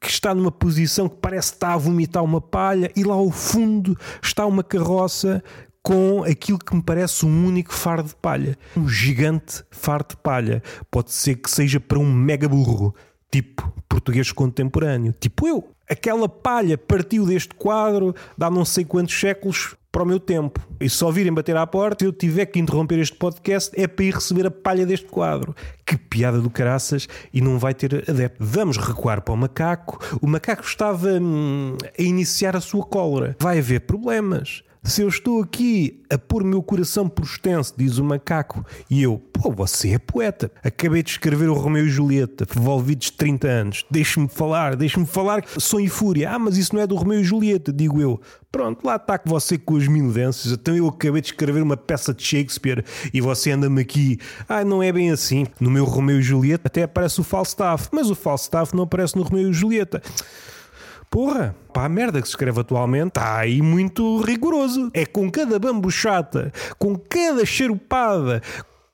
que 0.04 0.10
está 0.10 0.34
numa 0.34 0.52
posição 0.52 1.08
que 1.08 1.16
parece 1.16 1.54
estar 1.54 1.72
a 1.72 1.78
vomitar 1.78 2.22
uma 2.22 2.40
palha, 2.40 2.92
e 2.94 3.02
lá 3.02 3.14
ao 3.14 3.30
fundo 3.30 3.98
está 4.22 4.44
uma 4.44 4.62
carroça 4.62 5.42
com 5.82 6.22
aquilo 6.24 6.58
que 6.58 6.74
me 6.76 6.82
parece 6.82 7.24
um 7.24 7.46
único 7.46 7.72
fardo 7.72 8.10
de 8.10 8.14
palha. 8.16 8.58
Um 8.76 8.86
gigante 8.86 9.64
fardo 9.70 10.10
de 10.10 10.16
palha. 10.18 10.62
Pode 10.90 11.10
ser 11.10 11.36
que 11.36 11.50
seja 11.50 11.80
para 11.80 11.98
um 11.98 12.12
mega 12.12 12.46
burro, 12.46 12.94
tipo 13.30 13.72
português 13.88 14.30
contemporâneo, 14.30 15.14
tipo 15.18 15.48
eu. 15.48 15.73
Aquela 15.88 16.28
palha 16.28 16.78
partiu 16.78 17.26
deste 17.26 17.54
quadro, 17.54 18.14
dá 18.36 18.50
não 18.50 18.64
sei 18.64 18.84
quantos 18.84 19.18
séculos, 19.18 19.76
para 19.94 20.02
o 20.02 20.06
meu 20.06 20.18
tempo. 20.18 20.60
E 20.80 20.90
só 20.90 21.08
virem 21.12 21.32
bater 21.32 21.56
à 21.56 21.64
porta, 21.64 22.04
eu 22.04 22.12
tiver 22.12 22.46
que 22.46 22.58
interromper 22.58 22.98
este 22.98 23.16
podcast, 23.16 23.70
é 23.80 23.86
para 23.86 24.04
ir 24.04 24.12
receber 24.12 24.44
a 24.44 24.50
palha 24.50 24.84
deste 24.84 25.06
quadro. 25.06 25.54
Que 25.86 25.96
piada 25.96 26.40
do 26.40 26.50
caraças 26.50 27.06
e 27.32 27.40
não 27.40 27.60
vai 27.60 27.72
ter 27.74 28.04
adepto. 28.10 28.38
Vamos 28.40 28.76
recuar 28.76 29.20
para 29.20 29.32
o 29.32 29.36
macaco. 29.36 30.04
O 30.20 30.26
macaco 30.26 30.64
estava 30.64 31.10
hum, 31.10 31.76
a 31.96 32.02
iniciar 32.02 32.56
a 32.56 32.60
sua 32.60 32.84
cólera. 32.84 33.36
Vai 33.38 33.60
haver 33.60 33.82
problemas. 33.82 34.64
Se 34.86 35.00
eu 35.00 35.08
estou 35.08 35.42
aqui 35.42 36.02
a 36.10 36.18
pôr 36.18 36.44
meu 36.44 36.62
coração 36.62 37.08
por 37.08 37.24
extenso, 37.24 37.72
diz 37.74 37.96
o 37.96 38.04
macaco, 38.04 38.64
e 38.90 39.02
eu, 39.02 39.18
pô, 39.32 39.50
você 39.50 39.92
é 39.92 39.98
poeta. 39.98 40.52
Acabei 40.62 41.02
de 41.02 41.10
escrever 41.10 41.48
o 41.48 41.54
Romeu 41.54 41.86
e 41.86 41.88
Julieta, 41.88 42.46
envolvidos 42.54 43.06
de 43.06 43.12
30 43.12 43.48
anos. 43.48 43.86
Deixe-me 43.90 44.28
falar, 44.28 44.76
deixe-me 44.76 45.06
falar. 45.06 45.42
Som 45.58 45.80
e 45.80 45.88
fúria. 45.88 46.30
Ah, 46.32 46.38
mas 46.38 46.58
isso 46.58 46.74
não 46.74 46.82
é 46.82 46.86
do 46.86 46.96
Romeu 46.96 47.20
e 47.20 47.24
Julieta, 47.24 47.72
digo 47.72 47.98
eu. 47.98 48.20
Pronto, 48.52 48.86
lá 48.86 48.96
está 48.96 49.16
que 49.16 49.28
você 49.28 49.56
com 49.56 49.76
as 49.78 49.88
minudências. 49.88 50.52
Então 50.52 50.76
eu 50.76 50.86
acabei 50.86 51.22
de 51.22 51.28
escrever 51.28 51.62
uma 51.62 51.78
peça 51.78 52.12
de 52.12 52.22
Shakespeare 52.22 52.84
e 53.12 53.22
você 53.22 53.52
anda-me 53.52 53.80
aqui. 53.80 54.18
Ah, 54.46 54.64
não 54.66 54.82
é 54.82 54.92
bem 54.92 55.10
assim. 55.10 55.46
No 55.58 55.70
meu 55.70 55.86
Romeu 55.86 56.20
e 56.20 56.22
Julieta 56.22 56.68
até 56.68 56.82
aparece 56.82 57.18
o 57.20 57.24
Falstaff, 57.24 57.88
mas 57.90 58.10
o 58.10 58.14
Falstaff 58.14 58.76
não 58.76 58.84
aparece 58.84 59.16
no 59.16 59.22
Romeu 59.22 59.48
e 59.48 59.52
Julieta. 59.52 60.02
Porra, 61.14 61.54
pá, 61.72 61.84
a 61.84 61.88
merda 61.88 62.20
que 62.20 62.26
se 62.26 62.32
escreve 62.32 62.60
atualmente 62.60 63.10
está 63.10 63.38
aí 63.38 63.62
muito 63.62 64.20
rigoroso. 64.20 64.90
É 64.92 65.06
com 65.06 65.30
cada 65.30 65.60
bambuchata, 65.60 66.52
com 66.76 66.98
cada 66.98 67.46
charupada, 67.46 68.42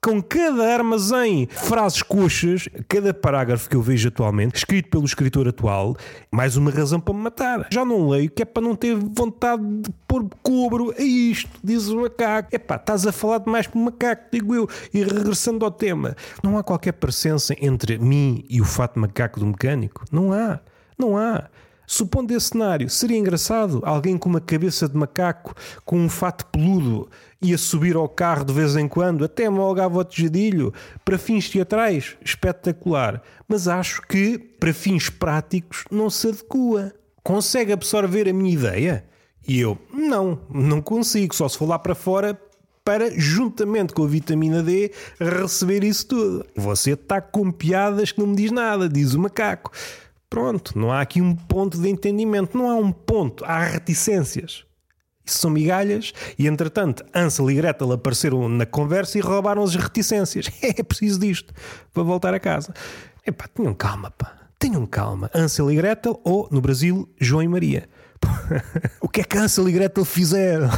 com 0.04 0.22
cada 0.22 0.70
armazém, 0.70 1.48
frases 1.50 2.02
coxas, 2.02 2.68
cada 2.86 3.14
parágrafo 3.14 3.70
que 3.70 3.74
eu 3.74 3.80
vejo 3.80 4.08
atualmente, 4.08 4.56
escrito 4.56 4.90
pelo 4.90 5.06
escritor 5.06 5.48
atual, 5.48 5.96
mais 6.30 6.58
uma 6.58 6.70
razão 6.70 7.00
para 7.00 7.14
me 7.14 7.22
matar. 7.22 7.66
Já 7.72 7.86
não 7.86 8.10
leio, 8.10 8.30
que 8.30 8.42
é 8.42 8.44
para 8.44 8.64
não 8.64 8.76
ter 8.76 8.94
vontade 8.96 9.62
de 9.62 9.90
pôr 10.06 10.28
cobro 10.42 10.92
a 10.98 11.02
isto, 11.02 11.48
diz 11.64 11.88
o 11.88 12.02
macaco. 12.02 12.54
Epá, 12.54 12.76
estás 12.76 13.06
a 13.06 13.12
falar 13.12 13.38
demais 13.38 13.66
para 13.66 13.78
o 13.78 13.82
macaco, 13.82 14.24
digo 14.30 14.54
eu. 14.54 14.68
E 14.92 15.02
regressando 15.02 15.64
ao 15.64 15.70
tema, 15.70 16.14
não 16.44 16.58
há 16.58 16.62
qualquer 16.62 16.92
parecença 16.92 17.56
entre 17.58 17.98
mim 17.98 18.44
e 18.46 18.60
o 18.60 18.64
fato 18.66 19.00
macaco 19.00 19.40
do 19.40 19.46
mecânico? 19.46 20.04
Não 20.12 20.34
há. 20.34 20.60
Não 20.98 21.16
há. 21.16 21.48
Supondo 21.92 22.32
esse 22.32 22.50
cenário, 22.50 22.88
seria 22.88 23.18
engraçado 23.18 23.82
alguém 23.84 24.16
com 24.16 24.28
uma 24.28 24.40
cabeça 24.40 24.88
de 24.88 24.96
macaco, 24.96 25.56
com 25.84 25.98
um 25.98 26.08
fato 26.08 26.46
peludo, 26.46 27.10
ia 27.42 27.58
subir 27.58 27.96
ao 27.96 28.08
carro 28.08 28.44
de 28.44 28.52
vez 28.52 28.76
em 28.76 28.86
quando, 28.86 29.24
até 29.24 29.50
molgava 29.50 29.98
o 29.98 30.04
tejadilho, 30.04 30.72
para 31.04 31.18
fins 31.18 31.50
teatrais, 31.50 32.16
espetacular. 32.24 33.20
Mas 33.48 33.66
acho 33.66 34.02
que, 34.02 34.38
para 34.38 34.72
fins 34.72 35.10
práticos, 35.10 35.82
não 35.90 36.08
se 36.08 36.28
adequa. 36.28 36.94
Consegue 37.24 37.72
absorver 37.72 38.28
a 38.28 38.32
minha 38.32 38.54
ideia? 38.54 39.04
E 39.44 39.58
eu, 39.58 39.76
não, 39.92 40.38
não 40.48 40.80
consigo, 40.80 41.34
só 41.34 41.48
se 41.48 41.58
for 41.58 41.68
lá 41.68 41.76
para 41.76 41.96
fora 41.96 42.40
para, 42.84 43.10
juntamente 43.18 43.92
com 43.92 44.04
a 44.04 44.08
vitamina 44.08 44.62
D, 44.62 44.92
receber 45.18 45.82
isso 45.82 46.06
tudo. 46.06 46.46
Você 46.54 46.92
está 46.92 47.20
com 47.20 47.50
piadas 47.50 48.12
que 48.12 48.20
não 48.20 48.28
me 48.28 48.36
diz 48.36 48.52
nada, 48.52 48.88
diz 48.88 49.12
o 49.12 49.18
macaco. 49.18 49.72
Pronto, 50.30 50.78
não 50.78 50.92
há 50.92 51.00
aqui 51.00 51.20
um 51.20 51.34
ponto 51.34 51.76
de 51.76 51.88
entendimento, 51.88 52.56
não 52.56 52.70
há 52.70 52.76
um 52.76 52.92
ponto, 52.92 53.44
há 53.44 53.64
reticências. 53.64 54.64
Isso 55.26 55.38
são 55.40 55.50
migalhas 55.50 56.12
e, 56.38 56.46
entretanto, 56.46 57.04
Ansel 57.12 57.50
e 57.50 57.54
Gretel 57.56 57.90
apareceram 57.92 58.48
na 58.48 58.64
conversa 58.64 59.18
e 59.18 59.20
roubaram 59.20 59.62
as 59.62 59.74
reticências. 59.74 60.46
É 60.62 60.82
preciso 60.84 61.18
disto 61.18 61.52
para 61.92 62.02
voltar 62.04 62.32
a 62.32 62.38
casa. 62.38 62.72
Epá, 63.26 63.46
tenham 63.48 63.74
calma, 63.74 64.12
pá. 64.12 64.36
Tenham 64.56 64.86
calma. 64.86 65.28
Ansel 65.34 65.70
e 65.72 65.76
Gretel 65.76 66.20
ou, 66.22 66.48
no 66.50 66.60
Brasil, 66.60 67.12
João 67.20 67.42
e 67.42 67.48
Maria. 67.48 67.88
o 69.00 69.08
que 69.08 69.22
é 69.22 69.24
que 69.24 69.36
Ansel 69.36 69.68
e 69.68 69.72
Gretel 69.72 70.04
fizeram? 70.04 70.70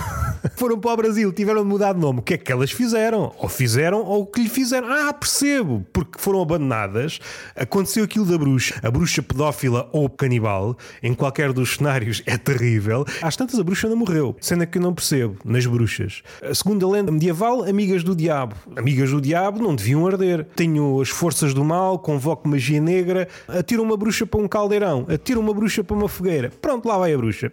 Foram 0.57 0.79
para 0.79 0.93
o 0.93 0.97
Brasil, 0.97 1.33
tiveram 1.33 1.63
de 1.63 1.69
mudar 1.69 1.93
de 1.93 2.01
nome. 2.01 2.21
O 2.21 2.23
que 2.23 2.35
é 2.35 2.39
que 2.39 2.51
elas 2.51 2.71
fizeram? 2.71 3.33
Ou 3.39 3.49
fizeram 3.49 4.03
ou 4.03 4.23
o 4.23 4.27
que 4.27 4.43
lhe 4.43 4.49
fizeram? 4.49 4.89
Ah, 4.91 5.13
percebo! 5.13 5.87
Porque 5.93 6.19
foram 6.19 6.43
abandonadas. 6.43 7.21
Aconteceu 7.57 8.05
aquilo 8.05 8.25
da 8.25 8.37
bruxa. 8.37 8.81
A 8.83 8.91
bruxa 8.91 9.23
pedófila 9.23 9.89
ou 9.93 10.09
canibal, 10.09 10.77
em 11.03 11.15
qualquer 11.15 11.53
dos 11.53 11.77
cenários, 11.77 12.23
é 12.27 12.37
terrível. 12.37 13.05
Às 13.21 13.37
tantas, 13.37 13.59
a 13.59 13.65
bruxa 13.65 13.89
não 13.89 13.97
morreu. 13.97 14.37
Cena 14.41 14.67
que 14.67 14.79
eu 14.79 14.83
não 14.83 14.95
percebo 14.95 15.37
nas 15.45 15.67
bruxas. 15.67 16.23
A 16.43 16.55
segunda 16.55 16.87
lenda 16.89 17.13
medieval, 17.13 17.63
amigas 17.65 18.03
do 18.03 18.15
diabo. 18.15 18.57
Amigas 18.77 19.11
do 19.11 19.21
diabo 19.21 19.63
não 19.63 19.75
deviam 19.75 20.07
arder. 20.07 20.45
Tenho 20.57 21.01
as 21.01 21.09
forças 21.09 21.55
do 21.55 21.65
mal, 21.65 21.99
convoco 21.99 22.49
magia 22.49 22.81
negra, 22.81 23.29
atiro 23.49 23.83
uma 23.83 23.97
bruxa 23.97 24.27
para 24.27 24.41
um 24.41 24.49
caldeirão, 24.49 25.07
atiro 25.09 25.41
uma 25.41 25.55
bruxa 25.55 25.85
para 25.85 25.97
uma 25.97 26.09
fogueira. 26.09 26.51
Pronto, 26.61 26.87
lá 26.89 26.99
vai 26.99 27.15
a 27.15 27.17
bruxa. 27.17 27.53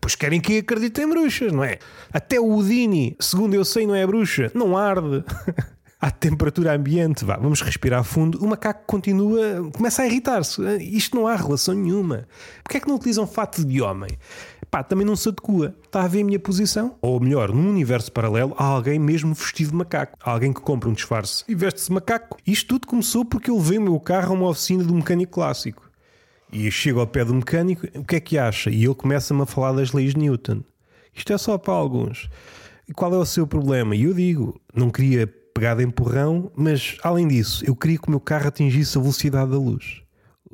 Pois 0.00 0.14
querem 0.14 0.40
que 0.40 0.58
acredite 0.58 1.00
em 1.00 1.08
bruxas, 1.08 1.52
não 1.52 1.64
é? 1.64 1.78
Até 2.12 2.40
o 2.40 2.54
Udini, 2.54 3.16
segundo 3.20 3.54
eu 3.54 3.64
sei, 3.64 3.86
não 3.86 3.94
é 3.94 4.06
bruxa, 4.06 4.50
não 4.54 4.76
arde. 4.76 5.24
à 6.02 6.10
temperatura 6.10 6.74
ambiente, 6.74 7.24
vá, 7.24 7.36
vamos 7.36 7.60
respirar 7.62 8.02
fundo, 8.02 8.44
o 8.44 8.48
macaco 8.48 8.82
continua, 8.88 9.70
começa 9.72 10.02
a 10.02 10.06
irritar-se. 10.06 10.60
Isto 10.78 11.16
não 11.16 11.28
há 11.28 11.36
relação 11.36 11.76
nenhuma. 11.76 12.26
Porquê 12.64 12.78
é 12.78 12.80
que 12.80 12.88
não 12.88 12.96
utilizam 12.96 13.24
fato 13.24 13.64
de 13.64 13.80
homem? 13.80 14.10
Pá, 14.68 14.82
também 14.82 15.06
não 15.06 15.14
se 15.14 15.28
adequa. 15.28 15.76
Está 15.84 16.02
a 16.02 16.08
ver 16.08 16.22
a 16.22 16.24
minha 16.24 16.40
posição? 16.40 16.96
Ou 17.00 17.20
melhor, 17.20 17.52
num 17.52 17.70
universo 17.70 18.10
paralelo, 18.10 18.52
há 18.58 18.64
alguém 18.64 18.98
mesmo 18.98 19.32
vestido 19.32 19.70
de 19.70 19.76
macaco. 19.76 20.18
Há 20.20 20.32
alguém 20.32 20.52
que 20.52 20.60
compra 20.60 20.88
um 20.88 20.92
disfarce 20.92 21.44
e 21.46 21.54
veste-se 21.54 21.92
macaco. 21.92 22.36
Isto 22.44 22.66
tudo 22.66 22.88
começou 22.88 23.24
porque 23.24 23.48
eu 23.48 23.56
levei 23.56 23.78
o 23.78 23.82
meu 23.82 24.00
carro 24.00 24.32
a 24.32 24.36
uma 24.36 24.48
oficina 24.48 24.82
de 24.82 24.92
um 24.92 24.96
mecânico 24.96 25.32
clássico. 25.32 25.91
E 26.52 26.70
chego 26.70 27.00
ao 27.00 27.06
pé 27.06 27.24
do 27.24 27.34
mecânico, 27.34 27.86
o 27.94 28.04
que 28.04 28.16
é 28.16 28.20
que 28.20 28.36
acha? 28.36 28.70
E 28.70 28.84
ele 28.84 28.94
começa-me 28.94 29.40
a 29.40 29.46
falar 29.46 29.72
das 29.72 29.92
leis 29.92 30.12
de 30.12 30.20
Newton. 30.20 30.62
Isto 31.14 31.32
é 31.32 31.38
só 31.38 31.56
para 31.56 31.72
alguns. 31.72 32.28
E 32.86 32.92
qual 32.92 33.14
é 33.14 33.16
o 33.16 33.24
seu 33.24 33.46
problema? 33.46 33.96
E 33.96 34.04
eu 34.04 34.12
digo, 34.12 34.60
não 34.74 34.90
queria 34.90 35.26
pegar 35.54 35.76
de 35.76 35.84
empurrão, 35.84 36.52
mas 36.54 36.98
além 37.02 37.26
disso, 37.26 37.64
eu 37.66 37.74
queria 37.74 37.98
que 37.98 38.08
o 38.08 38.10
meu 38.10 38.20
carro 38.20 38.48
atingisse 38.48 38.98
a 38.98 39.00
velocidade 39.00 39.50
da 39.50 39.56
luz. 39.56 40.02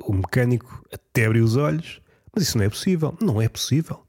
O 0.01 0.13
mecânico 0.13 0.85
até 0.93 1.25
abriu 1.25 1.43
os 1.43 1.57
olhos, 1.57 2.01
mas 2.33 2.45
isso 2.45 2.57
não 2.57 2.65
é 2.65 2.69
possível. 2.69 3.17
Não 3.21 3.41
é 3.41 3.49
possível. 3.49 4.01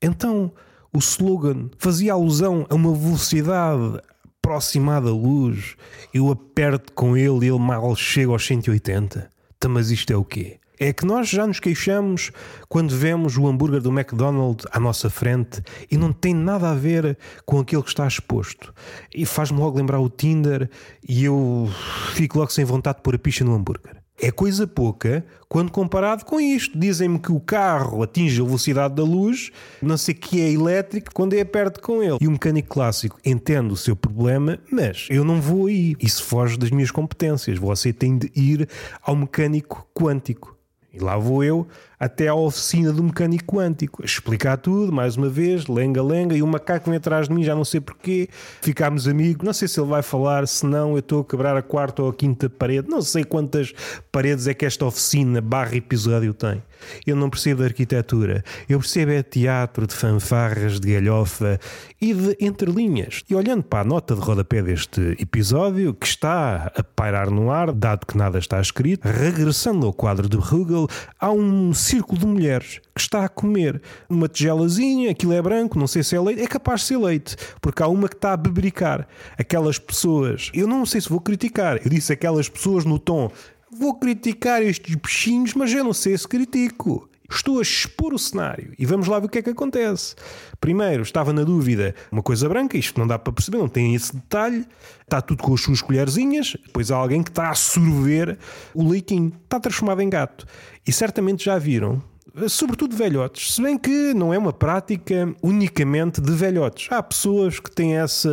Então, 0.00 0.52
o 0.92 0.98
slogan 0.98 1.68
fazia 1.76 2.14
alusão 2.14 2.66
a 2.70 2.74
uma 2.74 2.94
velocidade 2.94 4.00
próxima 4.40 5.00
da 5.00 5.10
luz. 5.10 5.76
Eu 6.14 6.30
aperto 6.30 6.92
com 6.92 7.14
ele 7.16 7.46
e 7.46 7.48
ele 7.48 7.58
mal 7.58 7.94
chega 7.94 8.32
aos 8.32 8.46
180. 8.46 9.30
Então, 9.56 9.70
mas 9.70 9.90
isto 9.90 10.10
é 10.12 10.16
o 10.16 10.24
quê? 10.24 10.60
É 10.78 10.92
que 10.92 11.06
nós 11.06 11.28
já 11.28 11.46
nos 11.46 11.60
queixamos 11.60 12.30
quando 12.68 12.94
vemos 12.94 13.36
o 13.36 13.46
hambúrguer 13.46 13.80
do 13.80 13.90
McDonald's 13.90 14.66
à 14.70 14.78
nossa 14.78 15.08
frente 15.08 15.62
e 15.90 15.96
não 15.96 16.12
tem 16.12 16.34
nada 16.34 16.70
a 16.70 16.74
ver 16.74 17.16
com 17.44 17.58
aquilo 17.58 17.82
que 17.82 17.88
está 17.88 18.06
exposto. 18.06 18.74
E 19.14 19.24
faz-me 19.24 19.58
logo 19.58 19.78
lembrar 19.78 20.00
o 20.00 20.10
Tinder 20.10 20.68
e 21.08 21.24
eu 21.24 21.68
fico 22.14 22.38
logo 22.38 22.52
sem 22.52 22.64
vontade 22.64 22.98
de 22.98 23.02
pôr 23.02 23.14
a 23.14 23.18
picha 23.18 23.44
no 23.44 23.54
hambúrguer. 23.54 23.96
É 24.18 24.30
coisa 24.30 24.66
pouca 24.66 25.26
quando 25.46 25.70
comparado 25.70 26.24
com 26.24 26.40
isto. 26.40 26.78
Dizem-me 26.78 27.18
que 27.18 27.30
o 27.30 27.38
carro 27.38 28.02
atinge 28.02 28.40
a 28.40 28.44
velocidade 28.44 28.94
da 28.94 29.02
luz, 29.02 29.50
não 29.82 29.98
sei 29.98 30.14
que 30.14 30.40
é 30.40 30.50
elétrico, 30.50 31.10
quando 31.12 31.34
é 31.34 31.44
perto 31.44 31.82
com 31.82 32.02
ele. 32.02 32.16
E 32.20 32.26
o 32.26 32.30
mecânico 32.30 32.68
clássico 32.68 33.18
entende 33.24 33.72
o 33.72 33.76
seu 33.76 33.94
problema, 33.94 34.58
mas 34.70 35.06
eu 35.10 35.22
não 35.22 35.40
vou 35.40 35.66
aí. 35.66 35.94
Isso 36.00 36.24
foge 36.24 36.56
das 36.56 36.70
minhas 36.70 36.90
competências. 36.90 37.58
Você 37.58 37.92
tem 37.92 38.16
de 38.16 38.32
ir 38.34 38.66
ao 39.02 39.14
mecânico 39.14 39.86
quântico. 39.94 40.55
E 40.96 40.98
lá 40.98 41.18
vou 41.18 41.44
eu 41.44 41.68
até 41.98 42.28
à 42.28 42.34
oficina 42.34 42.92
do 42.92 43.02
mecânico 43.02 43.56
quântico, 43.56 44.04
explicar 44.04 44.56
tudo, 44.58 44.92
mais 44.92 45.16
uma 45.16 45.28
vez, 45.28 45.66
lenga-lenga, 45.66 46.36
e 46.36 46.42
o 46.42 46.46
macaco 46.46 46.90
vem 46.90 46.96
atrás 46.98 47.28
de 47.28 47.34
mim, 47.34 47.42
já 47.42 47.54
não 47.54 47.64
sei 47.64 47.80
porquê, 47.80 48.28
ficámos 48.60 49.08
amigos, 49.08 49.44
não 49.44 49.52
sei 49.52 49.66
se 49.68 49.80
ele 49.80 49.88
vai 49.88 50.02
falar, 50.02 50.46
se 50.46 50.66
não, 50.66 50.92
eu 50.92 50.98
estou 50.98 51.20
a 51.20 51.24
quebrar 51.24 51.56
a 51.56 51.62
quarta 51.62 52.02
ou 52.02 52.10
a 52.10 52.14
quinta 52.14 52.50
parede, 52.50 52.88
não 52.88 53.00
sei 53.00 53.24
quantas 53.24 53.72
paredes 54.12 54.46
é 54.46 54.54
que 54.54 54.66
esta 54.66 54.84
oficina 54.84 55.40
barra 55.40 55.76
episódio 55.76 56.34
tem. 56.34 56.62
Eu 57.06 57.16
não 57.16 57.30
percebo 57.30 57.62
de 57.62 57.68
arquitetura, 57.68 58.44
eu 58.68 58.78
percebo 58.78 59.12
é 59.12 59.22
teatro, 59.22 59.86
de 59.86 59.94
fanfarras, 59.94 60.78
de 60.78 60.92
galhofa 60.92 61.58
e 62.00 62.12
de 62.12 62.36
entrelinhas. 62.40 63.22
E 63.28 63.34
olhando 63.34 63.62
para 63.62 63.80
a 63.80 63.84
nota 63.84 64.14
de 64.14 64.20
rodapé 64.20 64.62
deste 64.62 65.16
episódio, 65.18 65.94
que 65.94 66.06
está 66.06 66.70
a 66.76 66.82
pairar 66.82 67.30
no 67.30 67.50
ar, 67.50 67.72
dado 67.72 68.06
que 68.06 68.16
nada 68.16 68.38
está 68.38 68.60
escrito, 68.60 69.06
regressando 69.06 69.86
ao 69.86 69.92
quadro 69.92 70.28
do 70.28 70.38
Hugel, 70.38 70.86
há 71.18 71.30
um 71.30 71.72
círculo 71.86 72.18
de 72.18 72.26
mulheres 72.26 72.80
que 72.94 73.00
está 73.00 73.24
a 73.24 73.28
comer 73.28 73.80
uma 74.08 74.28
tigelazinha, 74.28 75.10
aquilo 75.10 75.32
é 75.32 75.40
branco, 75.40 75.78
não 75.78 75.86
sei 75.86 76.02
se 76.02 76.16
é 76.16 76.20
leite, 76.20 76.42
é 76.42 76.46
capaz 76.46 76.80
de 76.80 76.86
ser 76.88 76.96
leite, 76.98 77.36
porque 77.60 77.82
há 77.82 77.88
uma 77.88 78.08
que 78.08 78.16
está 78.16 78.32
a 78.32 78.36
bebericar. 78.36 79.06
Aquelas 79.38 79.78
pessoas, 79.78 80.50
eu 80.52 80.66
não 80.66 80.84
sei 80.84 81.00
se 81.00 81.08
vou 81.08 81.20
criticar, 81.20 81.78
eu 81.84 81.88
disse 81.88 82.12
aquelas 82.12 82.48
pessoas 82.48 82.84
no 82.84 82.98
tom, 82.98 83.30
vou 83.70 83.94
criticar 83.94 84.62
estes 84.62 84.94
bichinhos, 84.94 85.54
mas 85.54 85.72
eu 85.72 85.84
não 85.84 85.92
sei 85.92 86.16
se 86.18 86.26
critico. 86.26 87.08
Estou 87.30 87.58
a 87.58 87.62
expor 87.62 88.14
o 88.14 88.18
cenário 88.18 88.72
e 88.78 88.86
vamos 88.86 89.08
lá 89.08 89.18
ver 89.18 89.26
o 89.26 89.28
que 89.28 89.38
é 89.38 89.42
que 89.42 89.50
acontece. 89.50 90.14
Primeiro, 90.60 91.02
estava 91.02 91.32
na 91.32 91.44
dúvida, 91.44 91.94
uma 92.10 92.22
coisa 92.22 92.48
branca, 92.48 92.76
isto 92.76 92.98
não 92.98 93.06
dá 93.06 93.18
para 93.18 93.32
perceber, 93.32 93.58
não 93.58 93.68
tem 93.68 93.94
esse 93.94 94.14
detalhe, 94.14 94.66
está 95.02 95.20
tudo 95.20 95.42
com 95.42 95.54
as 95.54 95.60
suas 95.60 95.82
colherzinhas, 95.82 96.56
depois 96.64 96.90
há 96.90 96.96
alguém 96.96 97.22
que 97.22 97.30
está 97.30 97.50
a 97.50 97.54
sorver 97.54 98.38
o 98.74 98.88
leitinho, 98.88 99.32
está 99.44 99.58
transformado 99.58 100.00
em 100.00 100.08
gato. 100.08 100.46
E 100.86 100.92
certamente 100.92 101.44
já 101.44 101.58
viram, 101.58 102.02
sobretudo 102.48 102.96
velhotes, 102.96 103.54
se 103.54 103.62
bem 103.62 103.76
que 103.76 104.14
não 104.14 104.32
é 104.32 104.38
uma 104.38 104.52
prática 104.52 105.34
unicamente 105.42 106.20
de 106.20 106.32
velhotes. 106.32 106.88
Há 106.90 107.02
pessoas 107.02 107.58
que 107.58 107.70
têm 107.70 107.96
essa 107.96 108.30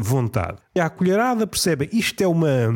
vontade. 0.00 0.58
E 0.74 0.80
a 0.80 0.90
colherada 0.90 1.46
percebe, 1.46 1.88
isto 1.92 2.20
é 2.22 2.26
uma 2.26 2.74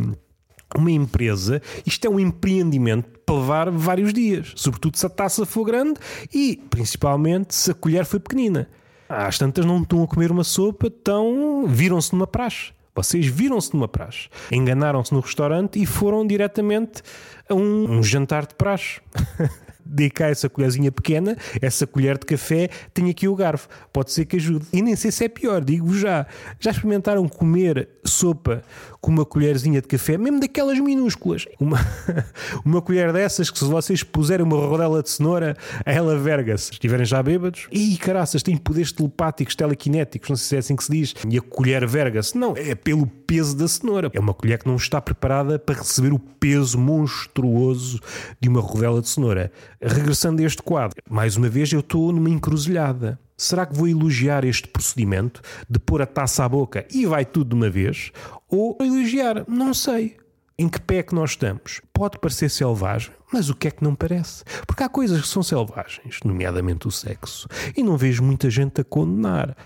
uma 0.77 0.91
empresa, 0.91 1.63
isto 1.87 2.07
é 2.07 2.11
um 2.11 2.21
empreendimento 2.21 3.18
para 3.29 3.37
levar 3.37 3.71
vários 3.71 4.15
dias, 4.15 4.53
sobretudo 4.57 4.97
se 4.97 5.05
a 5.05 5.11
taça 5.11 5.45
for 5.45 5.63
grande 5.63 6.01
e, 6.33 6.63
principalmente, 6.71 7.55
se 7.55 7.71
a 7.71 7.75
colher 7.75 8.07
foi 8.07 8.19
pequenina. 8.19 8.67
Às 9.07 9.37
tantas 9.37 9.67
não 9.67 9.83
estão 9.83 10.03
a 10.03 10.07
comer 10.07 10.33
uma 10.33 10.45
sopa, 10.45 10.87
então 10.87 11.67
viram-se 11.67 12.15
numa 12.15 12.27
praxe. 12.27 12.73
Vocês 12.95 13.27
viram-se 13.27 13.75
numa 13.75 13.87
praxe. 13.87 14.31
Enganaram-se 14.51 15.13
no 15.13 15.21
restaurante 15.21 15.81
e 15.81 15.85
foram 15.85 16.27
diretamente 16.27 17.03
a 17.49 17.55
um, 17.55 17.99
um 17.99 18.03
jantar 18.03 18.47
de 18.47 18.55
praxe. 18.55 19.01
dê 19.89 20.11
cá 20.11 20.27
essa 20.27 20.49
colherzinha 20.49 20.93
pequena, 20.93 21.37
essa 21.63 21.87
colher 21.87 22.19
de 22.19 22.27
café, 22.27 22.69
tem 22.93 23.09
aqui 23.09 23.27
o 23.27 23.35
garfo. 23.35 23.69
Pode 23.93 24.13
ser 24.13 24.27
que 24.27 24.37
ajude. 24.37 24.67
E 24.73 24.83
nem 24.83 24.95
sei 24.95 25.11
se 25.11 25.25
é 25.25 25.29
pior, 25.29 25.65
digo 25.65 25.97
já. 25.97 26.27
Já 26.61 26.71
experimentaram 26.71 27.27
comer 27.27 27.89
sopa 28.05 28.63
com 29.01 29.11
uma 29.11 29.25
colherzinha 29.25 29.81
de 29.81 29.89
café, 29.89 30.19
mesmo 30.19 30.41
daquelas 30.41 30.79
minúsculas? 30.79 31.47
Uma, 31.61 31.79
uma 32.65 32.83
colher 32.83 33.13
dessas 33.13 33.51
que 33.51 33.59
se 33.59 33.65
vocês 33.65 34.03
puserem 34.03 34.45
uma 34.45 34.57
rodela 34.57 35.03
de 35.03 35.11
cenoura, 35.11 35.57
ela 35.85 36.17
verga-se. 36.19 36.67
Se 36.67 36.73
estiverem 36.73 37.07
já 37.07 37.23
bêbados, 37.23 37.67
e 37.71 37.97
caraças, 37.97 38.43
tem 38.43 38.57
poderes 38.57 38.93
telepáticos, 38.93 39.55
telequinéticos, 39.55 40.29
não 40.29 40.37
sei 40.37 40.47
se 40.47 40.57
é 40.57 40.59
assim 40.59 40.77
que 40.77 40.85
se 40.85 40.93
diz, 40.93 41.15
e 41.29 41.39
a 41.39 41.41
colher 41.41 41.87
verga-se. 41.87 42.37
Não, 42.37 42.55
é 42.57 42.75
pelo 42.75 43.07
peso 43.07 43.57
da 43.57 43.69
cenoura. 43.69 44.11
É 44.13 44.21
uma 44.21 44.35
colher 44.35 44.59
que 44.59 44.67
não 44.67 44.77
está 44.77 45.01
preparada 45.01 45.59
para 45.59 45.77
receber 45.77 46.13
o 46.13 46.19
peso 46.19 46.79
monstruoso 46.79 48.01
de 48.41 48.49
uma 48.49 48.61
rodela 48.61 49.01
de 49.01 49.09
cenoura. 49.09 49.53
Regressando 49.81 50.43
a 50.43 50.45
este 50.45 50.63
quadro, 50.63 51.01
mais 51.09 51.37
uma 51.37 51.49
vez 51.49 51.73
eu 51.73 51.81
estou 51.81 52.13
numa 52.13 52.31
encruzilhada. 52.31 53.19
Será 53.39 53.65
que 53.65 53.75
vou 53.75 53.89
elogiar 53.89 54.45
este 54.45 54.67
procedimento 54.67 55.41
de 55.71 55.79
pôr 55.79 56.03
a 56.03 56.07
taça 56.07 56.45
à 56.45 56.49
boca 56.49 56.85
e 56.93 57.07
vai 57.07 57.25
tudo 57.25 57.51
de 57.51 57.55
uma 57.55 57.71
vez? 57.71 58.11
Ou 58.49 58.77
elogiar? 58.81 59.45
Não 59.49 59.73
sei. 59.73 60.17
Em 60.59 60.69
que 60.69 60.81
pé 60.81 60.97
é 60.97 61.03
que 61.05 61.15
nós 61.15 61.31
estamos? 61.31 61.81
Pode 61.93 62.19
parecer 62.19 62.51
selvagem, 62.51 63.13
mas 63.33 63.49
o 63.49 63.55
que 63.55 63.69
é 63.69 63.71
que 63.71 63.85
não 63.85 63.95
parece? 63.95 64.43
Porque 64.67 64.83
há 64.83 64.89
coisas 64.89 65.23
que 65.23 65.29
são 65.29 65.41
selvagens, 65.41 66.19
nomeadamente 66.25 66.89
o 66.89 66.91
sexo, 66.91 67.47
e 67.77 67.83
não 67.83 67.97
vejo 67.97 68.25
muita 68.25 68.51
gente 68.51 68.81
a 68.81 68.85
condenar. 68.85 69.57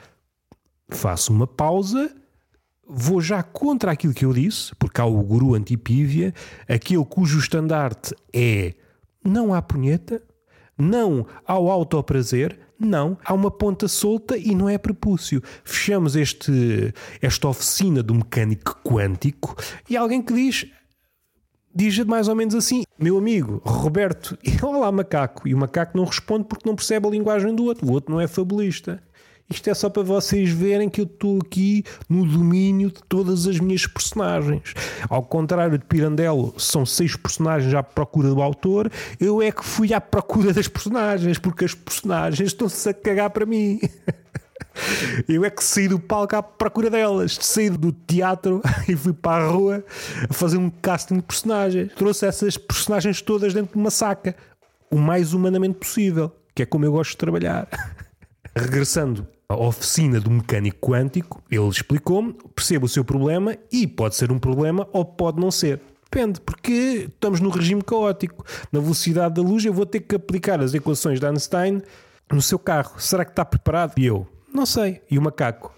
Faço 0.91 1.33
uma 1.33 1.47
pausa 1.47 2.15
vou 2.95 3.21
já 3.21 3.43
contra 3.43 3.93
aquilo 3.93 4.13
que 4.13 4.25
eu 4.25 4.33
disse, 4.33 4.75
porque 4.77 5.01
há 5.01 5.07
o 5.07 5.23
guru 5.23 5.55
antipívia, 5.55 6.35
aquele 6.69 7.05
cujo 7.05 7.39
estandarte 7.39 8.15
é 8.33 8.75
não 9.25 9.55
há 9.55 9.63
punheta, 9.63 10.23
não 10.77 11.27
ao 11.47 11.71
autoprazer, 11.71 12.59
não, 12.87 13.17
há 13.25 13.33
uma 13.33 13.51
ponta 13.51 13.89
solta 13.89 14.37
e 14.37 14.55
não 14.55 14.69
é 14.69 14.79
prepúcio. 14.79 15.43
Fechamos 15.65 16.17
este, 16.17 16.93
esta 17.21 17.49
oficina 17.49 18.03
do 18.03 18.15
mecânico 18.15 18.79
quântico 18.85 19.57
e 19.89 19.97
alguém 19.97 20.23
que 20.23 20.33
diz 20.33 20.67
diz 21.75 21.99
mais 22.05 22.29
ou 22.29 22.35
menos 22.35 22.55
assim: 22.55 22.85
Meu 22.99 23.17
amigo 23.17 23.61
Roberto, 23.65 24.37
olá 24.63 24.91
macaco. 24.93 25.49
E 25.49 25.55
o 25.55 25.59
macaco 25.59 25.97
não 25.97 26.05
responde 26.05 26.45
porque 26.45 26.69
não 26.69 26.77
percebe 26.77 27.07
a 27.07 27.11
linguagem 27.11 27.55
do 27.55 27.65
outro. 27.65 27.87
O 27.87 27.93
outro 27.93 28.13
não 28.13 28.21
é 28.21 28.27
fabulista. 28.27 29.03
Isto 29.53 29.69
é 29.69 29.75
só 29.75 29.91
para 29.91 30.03
vocês 30.03 30.49
verem 30.49 30.89
que 30.89 31.03
eu 31.03 31.05
estou 31.05 31.39
aqui 31.45 31.85
no 32.09 32.25
domínio 32.25 32.91
de 32.91 33.03
todas 33.07 33.47
as 33.47 33.61
minhas 33.61 33.87
personagens. 33.87 34.73
Ao 35.11 35.23
contrário 35.23 35.77
de 35.77 35.85
Pirandello, 35.85 36.55
são 36.57 36.87
seis 36.87 37.15
personagens 37.17 37.75
à 37.75 37.83
procura 37.83 38.31
do 38.31 38.41
autor, 38.41 38.91
eu 39.21 39.43
é 39.43 39.53
que 39.53 39.63
fui 39.63 39.93
à 39.93 40.01
procura 40.01 40.55
das 40.55 40.69
personagens, 40.69 41.39
porque 41.39 41.67
as 41.67 41.75
personagens 41.75 42.49
estão-se 42.49 42.89
a 42.89 42.95
cagar 42.95 43.29
para 43.29 43.45
mim. 43.45 43.79
Eu 45.29 45.45
é 45.45 45.51
que 45.51 45.63
saí 45.63 45.87
do 45.87 46.01
palco 46.01 46.35
à 46.35 46.43
procura 46.43 46.89
delas. 46.89 47.37
Saí 47.43 47.69
do 47.69 47.93
teatro 47.93 48.63
e 48.89 48.97
fui 48.97 49.13
para 49.13 49.45
a 49.45 49.49
rua 49.49 49.85
a 50.31 50.33
fazer 50.33 50.57
um 50.57 50.71
casting 50.71 51.17
de 51.17 51.23
personagens. 51.23 51.93
Trouxe 51.95 52.25
essas 52.25 52.57
personagens 52.57 53.21
todas 53.21 53.53
dentro 53.53 53.75
de 53.75 53.79
uma 53.79 53.91
saca. 53.91 54.35
O 54.91 54.97
mais 54.97 55.35
humanamente 55.35 55.75
possível, 55.75 56.33
que 56.55 56.63
é 56.63 56.67
como 56.67 56.87
eu 56.87 56.93
gosto 56.93 57.11
de 57.11 57.17
trabalhar. 57.19 57.69
Regressando 58.57 59.27
oficina 59.57 60.21
do 60.21 60.31
mecânico 60.31 60.79
quântico, 60.81 61.43
ele 61.51 61.69
explicou-me, 61.69 62.35
percebo 62.55 62.87
o 62.87 62.89
seu 62.89 63.05
problema 63.05 63.57
e 63.71 63.87
pode 63.87 64.15
ser 64.17 64.31
um 64.33 64.39
problema 64.39 64.89
ou 64.93 65.05
pode 65.05 65.41
não 65.41 65.51
ser. 65.51 65.81
Depende, 66.05 66.41
porque 66.41 67.09
estamos 67.09 67.41
no 67.41 67.49
regime 67.49 67.83
caótico. 67.83 68.45
Na 68.71 68.81
velocidade 68.81 69.35
da 69.35 69.43
luz, 69.43 69.65
eu 69.65 69.73
vou 69.73 69.87
ter 69.87 70.01
que 70.01 70.15
aplicar 70.15 70.61
as 70.61 70.75
equações 70.75 71.19
de 71.19 71.27
Einstein 71.27 71.81
no 72.31 72.43
seu 72.43 72.59
carro. 72.59 73.01
Será 73.01 73.25
que 73.25 73.33
está 73.33 73.45
preparado? 73.45 73.95
E 73.97 74.05
eu, 74.05 74.27
não 74.53 74.67
sei. 74.67 75.01
E 75.11 75.19
o 75.19 75.23
macaco? 75.23 75.75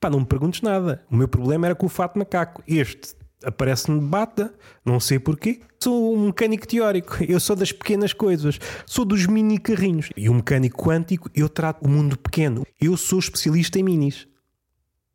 Pá, 0.00 0.08
não 0.08 0.20
me 0.20 0.26
perguntes 0.26 0.62
nada. 0.62 1.04
O 1.10 1.16
meu 1.16 1.28
problema 1.28 1.66
era 1.66 1.74
com 1.74 1.86
o 1.86 1.90
fato 1.90 2.18
macaco. 2.18 2.62
Este 2.66 3.14
aparece-me 3.44 4.00
bata, 4.00 4.54
não 4.84 4.98
sei 5.00 5.18
porquê. 5.18 5.60
Sou 5.82 6.16
um 6.16 6.26
mecânico 6.26 6.66
teórico, 6.66 7.22
eu 7.24 7.40
sou 7.40 7.56
das 7.56 7.72
pequenas 7.72 8.12
coisas, 8.12 8.58
sou 8.86 9.04
dos 9.04 9.26
mini 9.26 9.58
carrinhos. 9.58 10.10
E 10.16 10.28
o 10.28 10.34
mecânico 10.34 10.82
quântico, 10.82 11.28
eu 11.34 11.48
trato 11.48 11.84
o 11.84 11.88
mundo 11.88 12.16
pequeno. 12.18 12.64
Eu 12.80 12.96
sou 12.96 13.18
especialista 13.18 13.78
em 13.78 13.82
minis. 13.82 14.28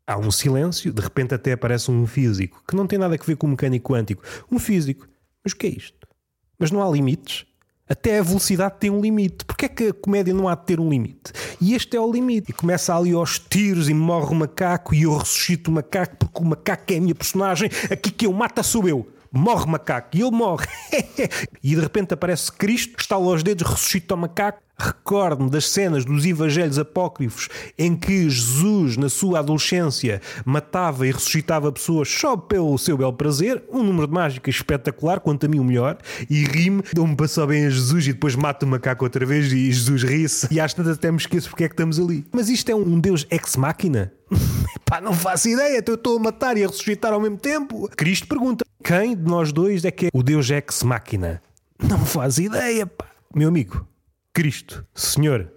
Há 0.06 0.18
um 0.18 0.32
silêncio, 0.32 0.94
de 0.94 1.02
repente 1.02 1.34
até 1.34 1.52
aparece 1.52 1.92
um 1.92 2.08
físico, 2.08 2.64
que 2.68 2.76
não 2.76 2.88
tem 2.88 2.98
nada 2.98 3.16
a 3.16 3.18
ver 3.18 3.36
com 3.36 3.48
o 3.48 3.50
mecânico 3.50 3.94
quântico. 3.94 4.24
Um 4.52 4.58
físico. 4.58 5.08
Mas 5.44 5.54
o 5.54 5.58
que 5.58 5.68
é 5.68 5.70
isto? 5.70 6.08
Mas 6.58 6.72
não 6.72 6.82
há 6.82 6.90
limites? 6.90 7.46
Até 7.90 8.20
a 8.20 8.24
velocidade 8.24 8.76
tem 8.80 8.90
um 8.90 9.02
limite. 9.02 9.46
Porquê 9.46 9.66
é 9.66 9.70
que 9.70 9.84
a 9.88 9.94
comédia 9.94 10.34
não 10.34 10.48
há 10.48 10.56
de 10.56 10.66
ter 10.66 10.80
um 10.80 10.90
limite? 10.90 11.32
E 11.62 11.74
este 11.74 11.96
é 11.96 12.02
o 12.02 12.12
limite. 12.12 12.52
E 12.52 12.54
começa 12.54 12.96
ali 12.96 13.14
aos 13.14 13.40
tiros 13.40 13.90
e 13.90 13.94
morre 13.94 14.32
o 14.32 14.36
macaco 14.36 14.94
e 14.94 15.04
eu 15.04 15.16
ressuscito 15.16 15.72
o 15.72 15.74
macaco 15.74 16.18
porque 16.18 16.42
o 16.42 16.46
macaco 16.46 16.94
é 16.94 16.98
a 16.98 17.02
minha 17.02 17.16
personagem. 17.16 17.70
Aqui 17.92 18.12
que 18.12 18.26
eu 18.26 18.34
mata 18.34 18.62
sou 18.64 18.88
eu 18.88 19.08
morre 19.32 19.70
macaco 19.70 20.16
e 20.16 20.22
ele 20.22 20.32
morre. 20.32 20.66
e 21.64 21.76
de 21.76 21.82
repente 21.82 22.14
aparece 22.14 22.52
Cristo, 22.52 22.96
estala 23.00 23.26
aos 23.26 23.44
dedos, 23.44 23.70
ressuscita 23.70 24.16
o 24.16 24.18
macaco. 24.18 24.62
Recordo-me 24.80 25.50
das 25.50 25.70
cenas 25.70 26.06
dos 26.06 26.24
evangelhos 26.24 26.78
apócrifos 26.78 27.50
em 27.80 27.96
que 27.96 28.30
Jesus, 28.30 28.96
na 28.96 29.10
sua 29.10 29.40
adolescência, 29.40 30.22
matava 30.46 31.08
e 31.08 31.12
ressuscitava 31.12 31.72
pessoas 31.72 32.08
só 32.08 32.38
pelo 32.38 32.78
seu 32.78 32.96
belo 32.96 33.14
prazer. 33.14 33.64
Um 33.72 33.82
número 33.82 34.06
de 34.06 34.14
mágica 34.14 34.52
espetacular, 34.52 35.20
quanto 35.20 35.48
a 35.48 35.50
mim 35.50 35.60
o 35.60 35.64
melhor. 35.64 35.98
E 36.30 36.44
rime, 36.44 36.84
dou-me 36.94 37.16
passou 37.16 37.48
bem 37.48 37.66
a 37.66 37.70
Jesus 37.72 38.06
e 38.08 38.14
depois 38.14 38.36
mata 38.36 38.68
o 38.68 38.70
macaco 38.70 39.04
outra 39.04 39.26
vez 39.26 39.52
e 39.52 39.72
Jesus 39.72 40.04
ri-se. 40.04 40.48
E 40.52 40.60
às 40.60 40.76
tantas 40.76 40.98
até 40.98 41.12
me 41.12 41.18
esqueço 41.18 41.50
porque 41.50 41.64
é 41.64 41.68
que 41.68 41.74
estamos 41.74 42.00
ali. 42.00 42.24
Mas 42.32 42.48
isto 42.48 42.70
é 42.70 42.76
um 42.76 43.00
Deus 43.00 43.26
ex-máquina? 43.32 44.14
Pá, 44.86 45.02
não 45.02 45.14
faço 45.14 45.50
ideia, 45.50 45.80
então 45.80 45.94
eu 45.94 45.98
estou 45.98 46.18
a 46.18 46.20
matar 46.20 46.56
e 46.56 46.64
a 46.64 46.68
ressuscitar 46.68 47.14
ao 47.14 47.20
mesmo 47.20 47.38
tempo. 47.38 47.90
Cristo 47.96 48.28
pergunta: 48.28 48.64
quem 48.84 49.16
de 49.16 49.24
nós 49.24 49.52
dois 49.52 49.84
é 49.84 49.92
que 49.92 50.06
é 50.06 50.10
o 50.14 50.22
Deus 50.22 50.52
ex-máquina? 50.52 51.42
Não 51.82 52.06
faz 52.06 52.38
ideia, 52.38 52.86
pá. 52.86 53.08
Meu 53.34 53.50
amigo, 53.50 53.86
Cristo, 54.38 54.86
Senhor, 54.94 55.52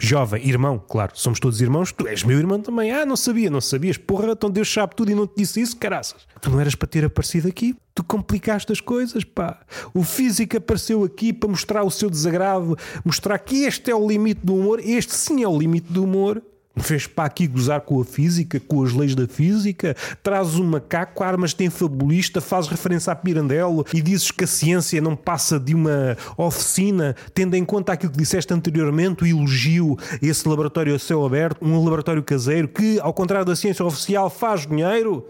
jovem, 0.00 0.44
irmão, 0.48 0.80
claro, 0.80 1.12
somos 1.14 1.38
todos 1.38 1.60
irmãos, 1.60 1.92
tu 1.92 2.08
és 2.08 2.24
meu 2.24 2.36
irmão 2.36 2.60
também. 2.60 2.90
Ah, 2.90 3.06
não 3.06 3.14
sabia, 3.14 3.48
não 3.48 3.60
sabias, 3.60 3.96
porra, 3.96 4.32
então 4.32 4.50
Deus 4.50 4.68
sabe 4.68 4.96
tudo 4.96 5.12
e 5.12 5.14
não 5.14 5.28
te 5.28 5.34
disse 5.36 5.60
isso, 5.60 5.76
caraças. 5.76 6.26
Tu 6.40 6.50
não 6.50 6.58
eras 6.58 6.74
para 6.74 6.88
ter 6.88 7.04
aparecido 7.04 7.46
aqui, 7.46 7.76
tu 7.94 8.02
complicaste 8.02 8.72
as 8.72 8.80
coisas, 8.80 9.22
pá. 9.22 9.60
O 9.94 10.02
físico 10.02 10.56
apareceu 10.56 11.04
aqui 11.04 11.32
para 11.32 11.48
mostrar 11.48 11.84
o 11.84 11.90
seu 11.90 12.10
desagrado, 12.10 12.76
mostrar 13.04 13.38
que 13.38 13.62
este 13.62 13.92
é 13.92 13.94
o 13.94 14.08
limite 14.08 14.40
do 14.44 14.56
humor, 14.56 14.80
este 14.80 15.14
sim 15.14 15.44
é 15.44 15.46
o 15.46 15.56
limite 15.56 15.92
do 15.92 16.02
humor. 16.02 16.42
Fez 16.76 17.06
para 17.06 17.24
aqui 17.24 17.46
gozar 17.46 17.82
com 17.82 18.00
a 18.00 18.04
física, 18.04 18.58
com 18.58 18.82
as 18.82 18.92
leis 18.92 19.14
da 19.14 19.28
física, 19.28 19.94
traz 20.22 20.56
um 20.56 20.64
macaco, 20.64 21.22
armas 21.22 21.54
tem 21.54 21.70
fabulista, 21.70 22.40
faz 22.40 22.66
referência 22.66 23.12
a 23.12 23.16
Pirandello 23.16 23.86
e 23.94 24.02
dizes 24.02 24.32
que 24.32 24.42
a 24.42 24.46
ciência 24.46 25.00
não 25.00 25.14
passa 25.14 25.58
de 25.58 25.72
uma 25.72 26.16
oficina, 26.36 27.14
tendo 27.32 27.54
em 27.54 27.64
conta 27.64 27.92
aquilo 27.92 28.10
que 28.10 28.18
disseste 28.18 28.52
anteriormente, 28.52 29.22
o 29.22 29.26
elogio 29.26 29.96
esse 30.20 30.48
laboratório 30.48 30.94
a 30.94 30.98
céu 30.98 31.24
aberto, 31.24 31.64
um 31.64 31.82
laboratório 31.82 32.22
caseiro 32.22 32.66
que, 32.66 32.98
ao 32.98 33.14
contrário 33.14 33.46
da 33.46 33.54
ciência 33.54 33.84
oficial, 33.84 34.28
faz 34.28 34.66
dinheiro. 34.66 35.26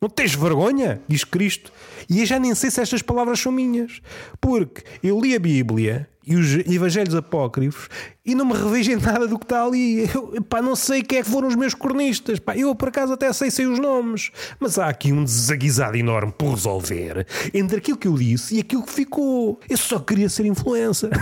Não 0.00 0.08
tens 0.08 0.34
vergonha? 0.34 1.00
Diz 1.08 1.24
Cristo. 1.24 1.72
E 2.10 2.20
eu 2.20 2.26
já 2.26 2.38
nem 2.38 2.54
sei 2.54 2.70
se 2.70 2.80
estas 2.80 3.00
palavras 3.00 3.40
são 3.40 3.50
minhas. 3.50 4.02
Porque 4.40 4.82
eu 5.02 5.18
li 5.20 5.34
a 5.34 5.38
Bíblia 5.38 6.08
e 6.26 6.36
os 6.36 6.54
Evangelhos 6.66 7.14
Apócrifos 7.14 7.88
e 8.24 8.34
não 8.34 8.46
me 8.46 8.54
revejo 8.54 8.92
em 8.92 8.96
nada 8.96 9.26
do 9.26 9.38
que 9.38 9.44
está 9.44 9.64
ali. 9.64 10.08
Eu 10.14 10.42
pá, 10.42 10.62
não 10.62 10.74
sei 10.74 11.02
quem 11.02 11.18
é 11.18 11.22
que 11.22 11.28
foram 11.28 11.48
os 11.48 11.56
meus 11.56 11.74
cornistas. 11.74 12.38
Pá, 12.38 12.56
eu 12.56 12.74
por 12.74 12.88
acaso 12.88 13.12
até 13.12 13.32
sei 13.32 13.50
sei 13.50 13.66
os 13.66 13.78
nomes. 13.78 14.30
Mas 14.58 14.78
há 14.78 14.88
aqui 14.88 15.12
um 15.12 15.24
desaguisado 15.24 15.96
enorme 15.96 16.32
por 16.32 16.50
resolver 16.50 17.26
entre 17.52 17.78
aquilo 17.78 17.98
que 17.98 18.08
eu 18.08 18.16
disse 18.16 18.56
e 18.56 18.60
aquilo 18.60 18.82
que 18.82 18.92
ficou. 18.92 19.60
Eu 19.68 19.76
só 19.76 19.98
queria 19.98 20.28
ser 20.28 20.46
influencer. 20.46 21.10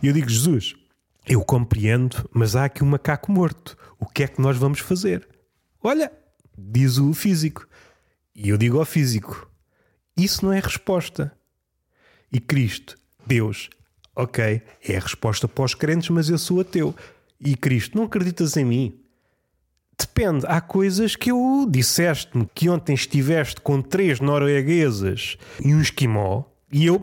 E 0.00 0.06
eu 0.06 0.12
digo, 0.12 0.28
Jesus, 0.28 0.76
eu 1.26 1.44
compreendo, 1.44 2.28
mas 2.32 2.54
há 2.54 2.66
aqui 2.66 2.84
um 2.84 2.88
macaco 2.88 3.32
morto. 3.32 3.76
O 3.98 4.06
que 4.06 4.22
é 4.22 4.28
que 4.28 4.40
nós 4.40 4.56
vamos 4.56 4.78
fazer? 4.78 5.28
Olha, 5.82 6.12
diz 6.56 6.98
o 6.98 7.12
físico. 7.12 7.66
E 8.32 8.48
eu 8.48 8.56
digo 8.56 8.78
ao 8.78 8.84
físico: 8.84 9.50
Isso 10.16 10.44
não 10.44 10.52
é 10.52 10.60
resposta. 10.60 11.32
E 12.32 12.38
Cristo, 12.38 12.96
Deus, 13.26 13.68
ok, 14.14 14.62
é 14.86 14.96
a 14.96 15.00
resposta 15.00 15.48
para 15.48 15.64
os 15.64 15.74
crentes, 15.74 16.08
mas 16.10 16.30
eu 16.30 16.38
sou 16.38 16.60
ateu. 16.60 16.94
E 17.40 17.54
Cristo, 17.56 17.96
não 17.96 18.04
acreditas 18.04 18.56
em 18.56 18.64
mim? 18.64 19.00
Depende, 19.98 20.44
há 20.46 20.60
coisas 20.60 21.16
que 21.16 21.30
eu 21.30 21.66
disseste-me 21.68 22.48
que 22.54 22.68
ontem 22.68 22.94
estiveste 22.94 23.60
com 23.60 23.80
três 23.80 24.20
norueguesas 24.20 25.38
e 25.62 25.74
um 25.74 25.80
esquimó, 25.80 26.44
e 26.70 26.86
eu. 26.86 27.02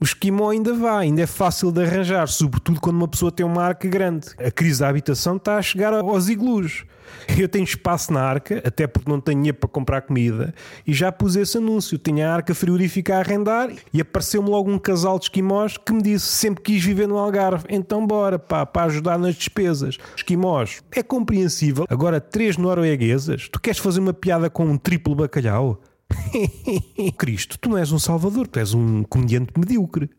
O 0.00 0.04
esquimó 0.04 0.50
ainda 0.50 0.72
vai, 0.74 1.06
ainda 1.06 1.22
é 1.22 1.26
fácil 1.26 1.72
de 1.72 1.82
arranjar, 1.82 2.28
sobretudo 2.28 2.80
quando 2.80 2.96
uma 2.96 3.08
pessoa 3.08 3.32
tem 3.32 3.44
uma 3.44 3.64
arca 3.64 3.88
grande. 3.88 4.28
A 4.38 4.48
crise 4.48 4.78
da 4.78 4.88
habitação 4.88 5.36
está 5.36 5.56
a 5.56 5.62
chegar 5.62 5.92
aos 5.92 6.28
iglus. 6.28 6.84
Eu 7.36 7.48
tenho 7.48 7.64
espaço 7.64 8.12
na 8.12 8.22
arca, 8.22 8.62
até 8.64 8.86
porque 8.86 9.10
não 9.10 9.20
tenho 9.20 9.52
para 9.52 9.68
comprar 9.68 10.02
comida, 10.02 10.54
e 10.86 10.94
já 10.94 11.10
pus 11.10 11.34
esse 11.34 11.58
anúncio. 11.58 11.98
Tinha 11.98 12.30
a 12.30 12.34
arca 12.34 12.54
frigorífica 12.54 13.16
a 13.16 13.18
arrendar 13.18 13.72
e 13.92 14.00
apareceu-me 14.00 14.48
logo 14.48 14.70
um 14.70 14.78
casal 14.78 15.18
de 15.18 15.24
esquimós 15.24 15.76
que 15.76 15.92
me 15.92 16.00
disse 16.00 16.26
sempre 16.26 16.62
quis 16.62 16.84
viver 16.84 17.08
no 17.08 17.18
Algarve. 17.18 17.64
Então 17.68 18.06
bora, 18.06 18.38
pá, 18.38 18.64
para 18.64 18.86
ajudar 18.86 19.18
nas 19.18 19.34
despesas. 19.34 19.98
Esquimós, 20.16 20.80
é 20.92 21.02
compreensível. 21.02 21.86
Agora, 21.88 22.20
três 22.20 22.56
norueguesas, 22.56 23.48
tu 23.48 23.60
queres 23.60 23.80
fazer 23.80 23.98
uma 23.98 24.12
piada 24.12 24.48
com 24.48 24.64
um 24.64 24.78
triplo 24.78 25.16
bacalhau? 25.16 25.80
Cristo, 27.18 27.58
tu 27.58 27.68
não 27.68 27.78
és 27.78 27.92
um 27.92 27.98
salvador, 27.98 28.46
tu 28.46 28.58
és 28.58 28.74
um 28.74 29.02
comediante 29.04 29.52
medíocre. 29.56 30.10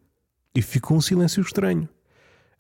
E 0.56 0.62
ficou 0.62 0.98
um 0.98 1.02
silêncio 1.02 1.42
estranho. 1.42 1.88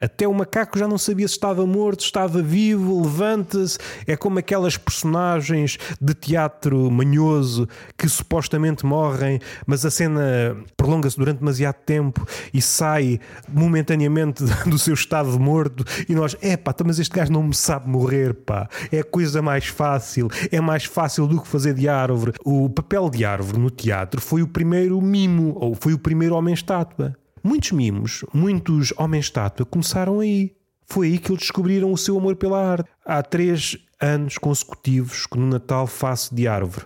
Até 0.01 0.25
o 0.25 0.33
macaco 0.33 0.79
já 0.79 0.87
não 0.87 0.97
sabia 0.97 1.27
se 1.27 1.33
estava 1.33 1.65
morto, 1.65 1.99
estava 1.99 2.41
vivo, 2.41 3.01
levanta-se. 3.01 3.77
É 4.07 4.15
como 4.15 4.39
aquelas 4.39 4.77
personagens 4.77 5.77
de 5.99 6.13
teatro 6.13 6.89
manhoso 6.89 7.67
que 7.97 8.07
supostamente 8.07 8.85
morrem, 8.85 9.39
mas 9.67 9.85
a 9.85 9.91
cena 9.91 10.55
prolonga-se 10.77 11.17
durante 11.17 11.39
demasiado 11.39 11.75
tempo 11.85 12.25
e 12.53 12.61
sai 12.61 13.19
momentaneamente 13.47 14.45
do 14.65 14.79
seu 14.79 14.93
estado 14.93 15.37
morto. 15.37 15.83
E 16.07 16.15
nós, 16.15 16.33
é 16.41 16.55
pá, 16.55 16.71
então, 16.71 16.87
mas 16.87 16.97
este 16.97 17.13
gajo 17.13 17.33
não 17.33 17.43
me 17.43 17.53
sabe 17.53 17.89
morrer, 17.89 18.33
pá. 18.33 18.69
É 18.89 18.99
a 18.99 19.03
coisa 19.03 19.41
mais 19.41 19.67
fácil, 19.67 20.29
é 20.49 20.61
mais 20.61 20.85
fácil 20.85 21.27
do 21.27 21.41
que 21.41 21.47
fazer 21.47 21.73
de 21.73 21.89
árvore. 21.89 22.31
O 22.45 22.69
papel 22.69 23.09
de 23.09 23.25
árvore 23.25 23.59
no 23.59 23.69
teatro 23.69 24.21
foi 24.21 24.41
o 24.41 24.47
primeiro 24.47 25.01
mimo, 25.01 25.57
ou 25.59 25.75
foi 25.75 25.93
o 25.93 25.99
primeiro 25.99 26.35
homem-estátua. 26.35 27.17
Muitos 27.43 27.71
mimos, 27.71 28.25
muitos 28.33 28.93
homens-estátua 28.97 29.65
começaram 29.65 30.19
aí. 30.19 30.55
Foi 30.85 31.07
aí 31.07 31.17
que 31.17 31.31
eles 31.31 31.41
descobriram 31.41 31.91
o 31.91 31.97
seu 31.97 32.17
amor 32.17 32.35
pela 32.35 32.71
arte. 32.71 32.89
Há 33.05 33.21
três 33.21 33.77
anos 33.99 34.37
consecutivos 34.37 35.25
que 35.25 35.37
no 35.37 35.47
Natal 35.47 35.85
faço 35.85 36.33
de 36.33 36.47
árvore. 36.47 36.85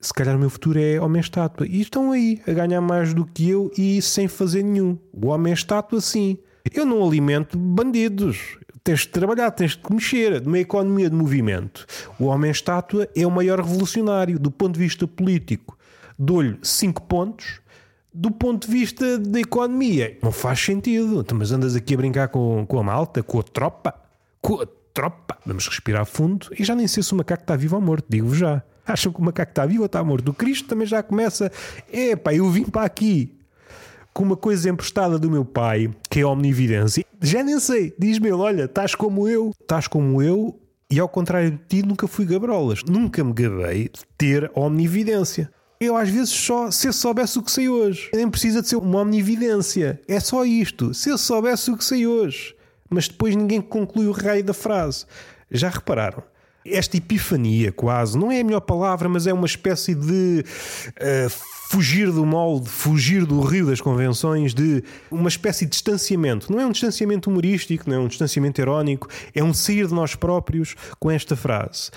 Se 0.00 0.12
calhar 0.12 0.34
o 0.34 0.38
meu 0.38 0.50
futuro 0.50 0.78
é 0.78 0.98
homem-estátua. 0.98 1.66
E 1.66 1.80
estão 1.80 2.12
aí 2.12 2.40
a 2.46 2.52
ganhar 2.52 2.80
mais 2.80 3.12
do 3.12 3.24
que 3.24 3.48
eu 3.48 3.70
e 3.76 4.00
sem 4.00 4.28
fazer 4.28 4.62
nenhum. 4.62 4.98
O 5.12 5.28
homem-estátua, 5.28 6.00
sim. 6.00 6.38
Eu 6.74 6.84
não 6.84 7.06
alimento 7.06 7.58
bandidos. 7.58 8.58
Tens 8.82 9.00
de 9.00 9.08
trabalhar, 9.08 9.50
tens 9.50 9.76
de 9.76 9.82
mexer. 9.94 10.40
Numa 10.40 10.58
economia 10.58 11.10
de 11.10 11.14
movimento, 11.14 11.86
o 12.18 12.24
homem-estátua 12.24 13.08
é 13.14 13.26
o 13.26 13.30
maior 13.30 13.60
revolucionário 13.60 14.38
do 14.38 14.50
ponto 14.50 14.74
de 14.74 14.80
vista 14.80 15.06
político. 15.06 15.78
Dou-lhe 16.18 16.58
5 16.62 17.02
pontos 17.02 17.60
do 18.12 18.30
ponto 18.30 18.66
de 18.66 18.72
vista 18.72 19.18
da 19.18 19.40
economia, 19.40 20.18
não 20.22 20.32
faz 20.32 20.60
sentido. 20.60 21.24
Mas 21.34 21.52
andas 21.52 21.76
aqui 21.76 21.94
a 21.94 21.96
brincar 21.96 22.28
com, 22.28 22.64
com 22.66 22.78
a 22.78 22.82
malta, 22.82 23.22
com 23.22 23.40
a 23.40 23.42
tropa, 23.42 23.94
com 24.40 24.60
a 24.60 24.66
tropa. 24.92 25.38
Vamos 25.46 25.66
respirar 25.66 26.04
fundo 26.04 26.48
e 26.58 26.64
já 26.64 26.74
nem 26.74 26.86
sei 26.86 27.02
se 27.02 27.12
o 27.12 27.16
macaco 27.16 27.42
está 27.42 27.56
vivo 27.56 27.76
ou 27.76 27.82
morto, 27.82 28.06
digo-vos 28.08 28.38
já. 28.38 28.62
Acham 28.86 29.12
que 29.12 29.20
o 29.20 29.24
macaco 29.24 29.52
está 29.52 29.66
vivo 29.66 29.82
ou 29.82 29.86
está 29.86 30.02
morto? 30.02 30.30
O 30.30 30.34
Cristo 30.34 30.68
também 30.68 30.86
já 30.86 31.02
começa. 31.02 31.50
Epá, 31.92 32.34
eu 32.34 32.48
vim 32.50 32.64
para 32.64 32.84
aqui 32.84 33.36
com 34.12 34.24
uma 34.24 34.36
coisa 34.36 34.68
emprestada 34.68 35.18
do 35.18 35.30
meu 35.30 35.44
pai, 35.44 35.90
que 36.08 36.20
é 36.20 36.22
a 36.22 36.28
omnividência. 36.28 37.04
Já 37.22 37.42
nem 37.42 37.60
sei. 37.60 37.94
Diz-me 37.98 38.28
ele: 38.28 38.36
olha, 38.36 38.64
estás 38.64 38.94
como 38.94 39.28
eu, 39.28 39.52
estás 39.60 39.86
como 39.86 40.20
eu, 40.20 40.58
e 40.90 40.98
ao 40.98 41.08
contrário 41.08 41.52
de 41.52 41.58
ti, 41.68 41.86
nunca 41.86 42.08
fui 42.08 42.24
gabrolas. 42.24 42.82
Nunca 42.84 43.22
me 43.22 43.32
gabei 43.32 43.84
de 43.84 44.00
ter 44.18 44.50
omnividência. 44.54 45.50
Eu 45.82 45.96
às 45.96 46.10
vezes 46.10 46.28
só, 46.28 46.70
se 46.70 46.88
eu 46.88 46.92
soubesse 46.92 47.38
o 47.38 47.42
que 47.42 47.50
sei 47.50 47.66
hoje, 47.66 48.10
nem 48.12 48.28
precisa 48.28 48.60
de 48.60 48.68
ser 48.68 48.76
uma 48.76 49.00
omnividência. 49.00 49.98
É 50.06 50.20
só 50.20 50.44
isto. 50.44 50.92
Se 50.92 51.08
eu 51.08 51.16
soubesse 51.16 51.70
o 51.70 51.76
que 51.76 51.82
sei 51.82 52.06
hoje. 52.06 52.54
Mas 52.90 53.08
depois 53.08 53.34
ninguém 53.34 53.62
conclui 53.62 54.06
o 54.06 54.12
raio 54.12 54.44
da 54.44 54.52
frase. 54.52 55.06
Já 55.50 55.70
repararam? 55.70 56.22
Esta 56.66 56.98
epifania, 56.98 57.72
quase, 57.72 58.18
não 58.18 58.30
é 58.30 58.40
a 58.40 58.44
melhor 58.44 58.60
palavra, 58.60 59.08
mas 59.08 59.26
é 59.26 59.32
uma 59.32 59.46
espécie 59.46 59.94
de 59.94 60.44
uh, 60.44 61.30
fugir 61.70 62.12
do 62.12 62.26
molde, 62.26 62.68
fugir 62.68 63.24
do 63.24 63.40
rio 63.40 63.64
das 63.64 63.80
convenções, 63.80 64.52
de 64.52 64.84
uma 65.10 65.30
espécie 65.30 65.64
de 65.64 65.70
distanciamento. 65.70 66.52
Não 66.52 66.60
é 66.60 66.66
um 66.66 66.72
distanciamento 66.72 67.30
humorístico, 67.30 67.88
não 67.88 67.96
é 67.96 67.98
um 68.00 68.08
distanciamento 68.08 68.60
irónico, 68.60 69.08
é 69.34 69.42
um 69.42 69.54
sair 69.54 69.86
de 69.86 69.94
nós 69.94 70.14
próprios 70.14 70.76
com 70.98 71.10
esta 71.10 71.34
frase 71.34 71.90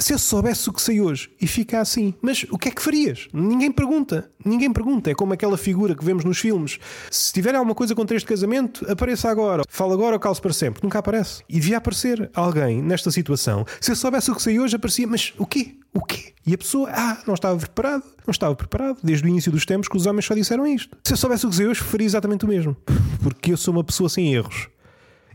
se 0.00 0.14
eu 0.14 0.18
soubesse 0.18 0.70
o 0.70 0.72
que 0.72 0.80
sei 0.80 1.00
hoje 1.00 1.28
e 1.40 1.46
fica 1.48 1.80
assim, 1.80 2.14
mas 2.22 2.46
o 2.50 2.56
que 2.56 2.68
é 2.68 2.70
que 2.70 2.80
farias? 2.80 3.26
Ninguém 3.32 3.72
pergunta, 3.72 4.30
ninguém 4.44 4.72
pergunta. 4.72 5.10
É 5.10 5.14
como 5.14 5.32
aquela 5.32 5.58
figura 5.58 5.92
que 5.92 6.04
vemos 6.04 6.24
nos 6.24 6.38
filmes. 6.38 6.78
Se 7.10 7.32
tiver 7.32 7.52
alguma 7.56 7.74
coisa 7.74 7.96
contra 7.96 8.16
este 8.16 8.28
casamento, 8.28 8.88
apareça 8.88 9.28
agora. 9.28 9.64
Fala 9.68 9.94
agora 9.94 10.14
ou 10.14 10.20
calce 10.20 10.40
para 10.40 10.52
sempre. 10.52 10.84
Nunca 10.84 11.00
aparece. 11.00 11.42
E 11.48 11.58
devia 11.58 11.78
aparecer 11.78 12.30
alguém 12.32 12.80
nesta 12.80 13.10
situação. 13.10 13.66
Se 13.80 13.90
eu 13.90 13.96
soubesse 13.96 14.30
o 14.30 14.36
que 14.36 14.42
sei 14.42 14.60
hoje, 14.60 14.76
aparecia, 14.76 15.06
mas 15.06 15.34
o 15.36 15.44
quê? 15.44 15.74
O 15.92 16.00
quê? 16.00 16.32
E 16.46 16.54
a 16.54 16.58
pessoa, 16.58 16.88
ah, 16.92 17.20
não 17.26 17.34
estava 17.34 17.58
preparado, 17.58 18.04
não 18.24 18.30
estava 18.30 18.54
preparado. 18.54 18.98
Desde 19.02 19.26
o 19.26 19.28
início 19.28 19.50
dos 19.50 19.66
tempos 19.66 19.88
que 19.88 19.96
os 19.96 20.06
homens 20.06 20.26
só 20.26 20.34
disseram 20.34 20.64
isto. 20.64 20.96
Se 21.02 21.12
eu 21.12 21.16
soubesse 21.16 21.44
o 21.44 21.50
que 21.50 21.56
sei 21.56 21.66
hoje, 21.66 21.80
faria 21.80 22.06
exatamente 22.06 22.44
o 22.44 22.48
mesmo. 22.48 22.76
Porque 23.20 23.52
eu 23.52 23.56
sou 23.56 23.74
uma 23.74 23.82
pessoa 23.82 24.08
sem 24.08 24.32
erros. 24.32 24.68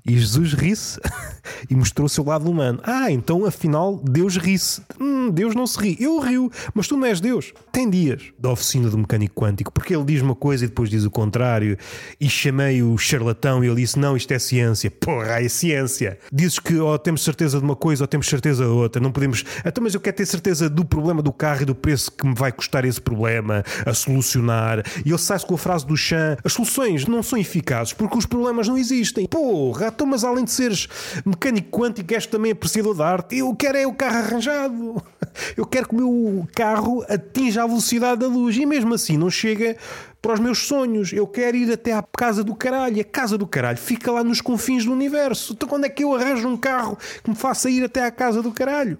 E 0.05 0.17
Jesus 0.17 0.53
ri-se 0.53 0.99
e 1.69 1.75
mostrou 1.75 2.05
o 2.05 2.09
seu 2.09 2.25
lado 2.25 2.49
humano. 2.49 2.79
Ah, 2.83 3.09
então 3.09 3.45
afinal 3.45 3.97
Deus 4.03 4.35
ri-se. 4.35 4.81
Hum, 4.99 5.29
Deus 5.29 5.55
não 5.55 5.65
se 5.65 5.79
ri. 5.79 5.97
Eu 5.99 6.19
rio, 6.19 6.51
mas 6.73 6.87
tu 6.87 6.97
não 6.97 7.07
és 7.07 7.21
Deus. 7.21 7.53
Tem 7.71 7.89
dias 7.89 8.23
da 8.37 8.51
oficina 8.51 8.89
do 8.89 8.97
mecânico 8.97 9.33
quântico, 9.33 9.71
porque 9.71 9.95
ele 9.95 10.03
diz 10.03 10.21
uma 10.21 10.35
coisa 10.35 10.65
e 10.65 10.67
depois 10.67 10.89
diz 10.89 11.05
o 11.05 11.11
contrário. 11.11 11.77
E 12.19 12.29
chamei 12.29 12.83
o 12.83 12.97
charlatão 12.97 13.63
e 13.63 13.67
ele 13.67 13.77
disse: 13.77 13.97
Não, 13.97 14.17
isto 14.17 14.31
é 14.33 14.39
ciência. 14.39 14.91
Porra, 14.91 15.41
é 15.41 15.47
ciência. 15.47 16.19
Dizes 16.31 16.59
que 16.59 16.75
ou 16.75 16.99
temos 16.99 17.23
certeza 17.23 17.57
de 17.57 17.63
uma 17.63 17.75
coisa 17.75 18.03
ou 18.03 18.07
temos 18.07 18.27
certeza 18.27 18.65
de 18.65 18.69
outra. 18.69 19.01
Não 19.01 19.11
podemos. 19.11 19.45
Então, 19.65 19.81
mas 19.81 19.93
eu 19.93 20.01
quero 20.01 20.17
ter 20.17 20.25
certeza 20.25 20.69
do 20.69 20.83
problema 20.83 21.21
do 21.21 21.31
carro 21.31 21.61
e 21.61 21.65
do 21.65 21.75
preço 21.75 22.11
que 22.11 22.27
me 22.27 22.35
vai 22.35 22.51
custar 22.51 22.83
esse 22.83 22.99
problema 22.99 23.63
a 23.85 23.93
solucionar. 23.93 24.83
E 25.05 25.09
ele 25.09 25.17
sai-se 25.17 25.45
com 25.45 25.55
a 25.55 25.57
frase 25.57 25.87
do 25.87 25.95
chão: 25.95 26.35
As 26.43 26.51
soluções 26.51 27.05
não 27.05 27.23
são 27.23 27.39
eficazes 27.39 27.93
porque 27.93 28.17
os 28.17 28.25
problemas 28.25 28.67
não 28.67 28.77
existem. 28.77 29.25
Porra, 29.27 29.92
então, 29.93 30.07
mas 30.07 30.23
além 30.23 30.43
de 30.43 30.51
seres 30.51 30.87
mecânico 31.25 31.69
quântico, 31.69 32.13
és 32.13 32.25
também 32.25 32.51
apreciador 32.51 32.95
da 32.95 33.07
arte. 33.07 33.37
Eu 33.37 33.55
quero 33.55 33.77
é 33.77 33.87
o 33.87 33.93
carro 33.93 34.17
arranjado. 34.17 35.03
Eu 35.57 35.65
quero 35.65 35.87
que 35.87 35.95
o 35.95 35.97
meu 35.97 36.47
carro 36.53 37.03
atinja 37.09 37.63
a 37.63 37.67
velocidade 37.67 38.19
da 38.19 38.27
luz. 38.27 38.55
E 38.57 38.65
mesmo 38.65 38.93
assim 38.93 39.17
não 39.17 39.29
chega 39.29 39.75
para 40.21 40.33
os 40.33 40.39
meus 40.39 40.59
sonhos. 40.59 41.11
Eu 41.11 41.25
quero 41.25 41.57
ir 41.57 41.71
até 41.71 41.93
à 41.93 42.03
casa 42.03 42.43
do 42.43 42.55
caralho. 42.55 43.01
A 43.01 43.03
casa 43.03 43.37
do 43.37 43.47
caralho 43.47 43.77
fica 43.77 44.11
lá 44.11 44.23
nos 44.23 44.41
confins 44.41 44.85
do 44.85 44.91
universo. 44.91 45.53
Então 45.53 45.67
quando 45.67 45.85
é 45.85 45.89
que 45.89 46.03
eu 46.03 46.15
arranjo 46.15 46.47
um 46.47 46.57
carro 46.57 46.97
que 47.23 47.29
me 47.29 47.35
faça 47.35 47.69
ir 47.69 47.83
até 47.83 48.05
à 48.05 48.11
casa 48.11 48.41
do 48.41 48.51
caralho? 48.51 48.97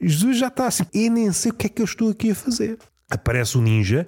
Jesus 0.00 0.38
já 0.38 0.48
está 0.48 0.66
assim. 0.66 0.84
Eu 0.92 1.10
nem 1.10 1.32
sei 1.32 1.50
o 1.50 1.54
que 1.54 1.66
é 1.66 1.68
que 1.70 1.82
eu 1.82 1.86
estou 1.86 2.10
aqui 2.10 2.30
a 2.30 2.34
fazer. 2.34 2.78
Aparece 3.10 3.56
o 3.56 3.60
um 3.60 3.64
ninja 3.64 4.06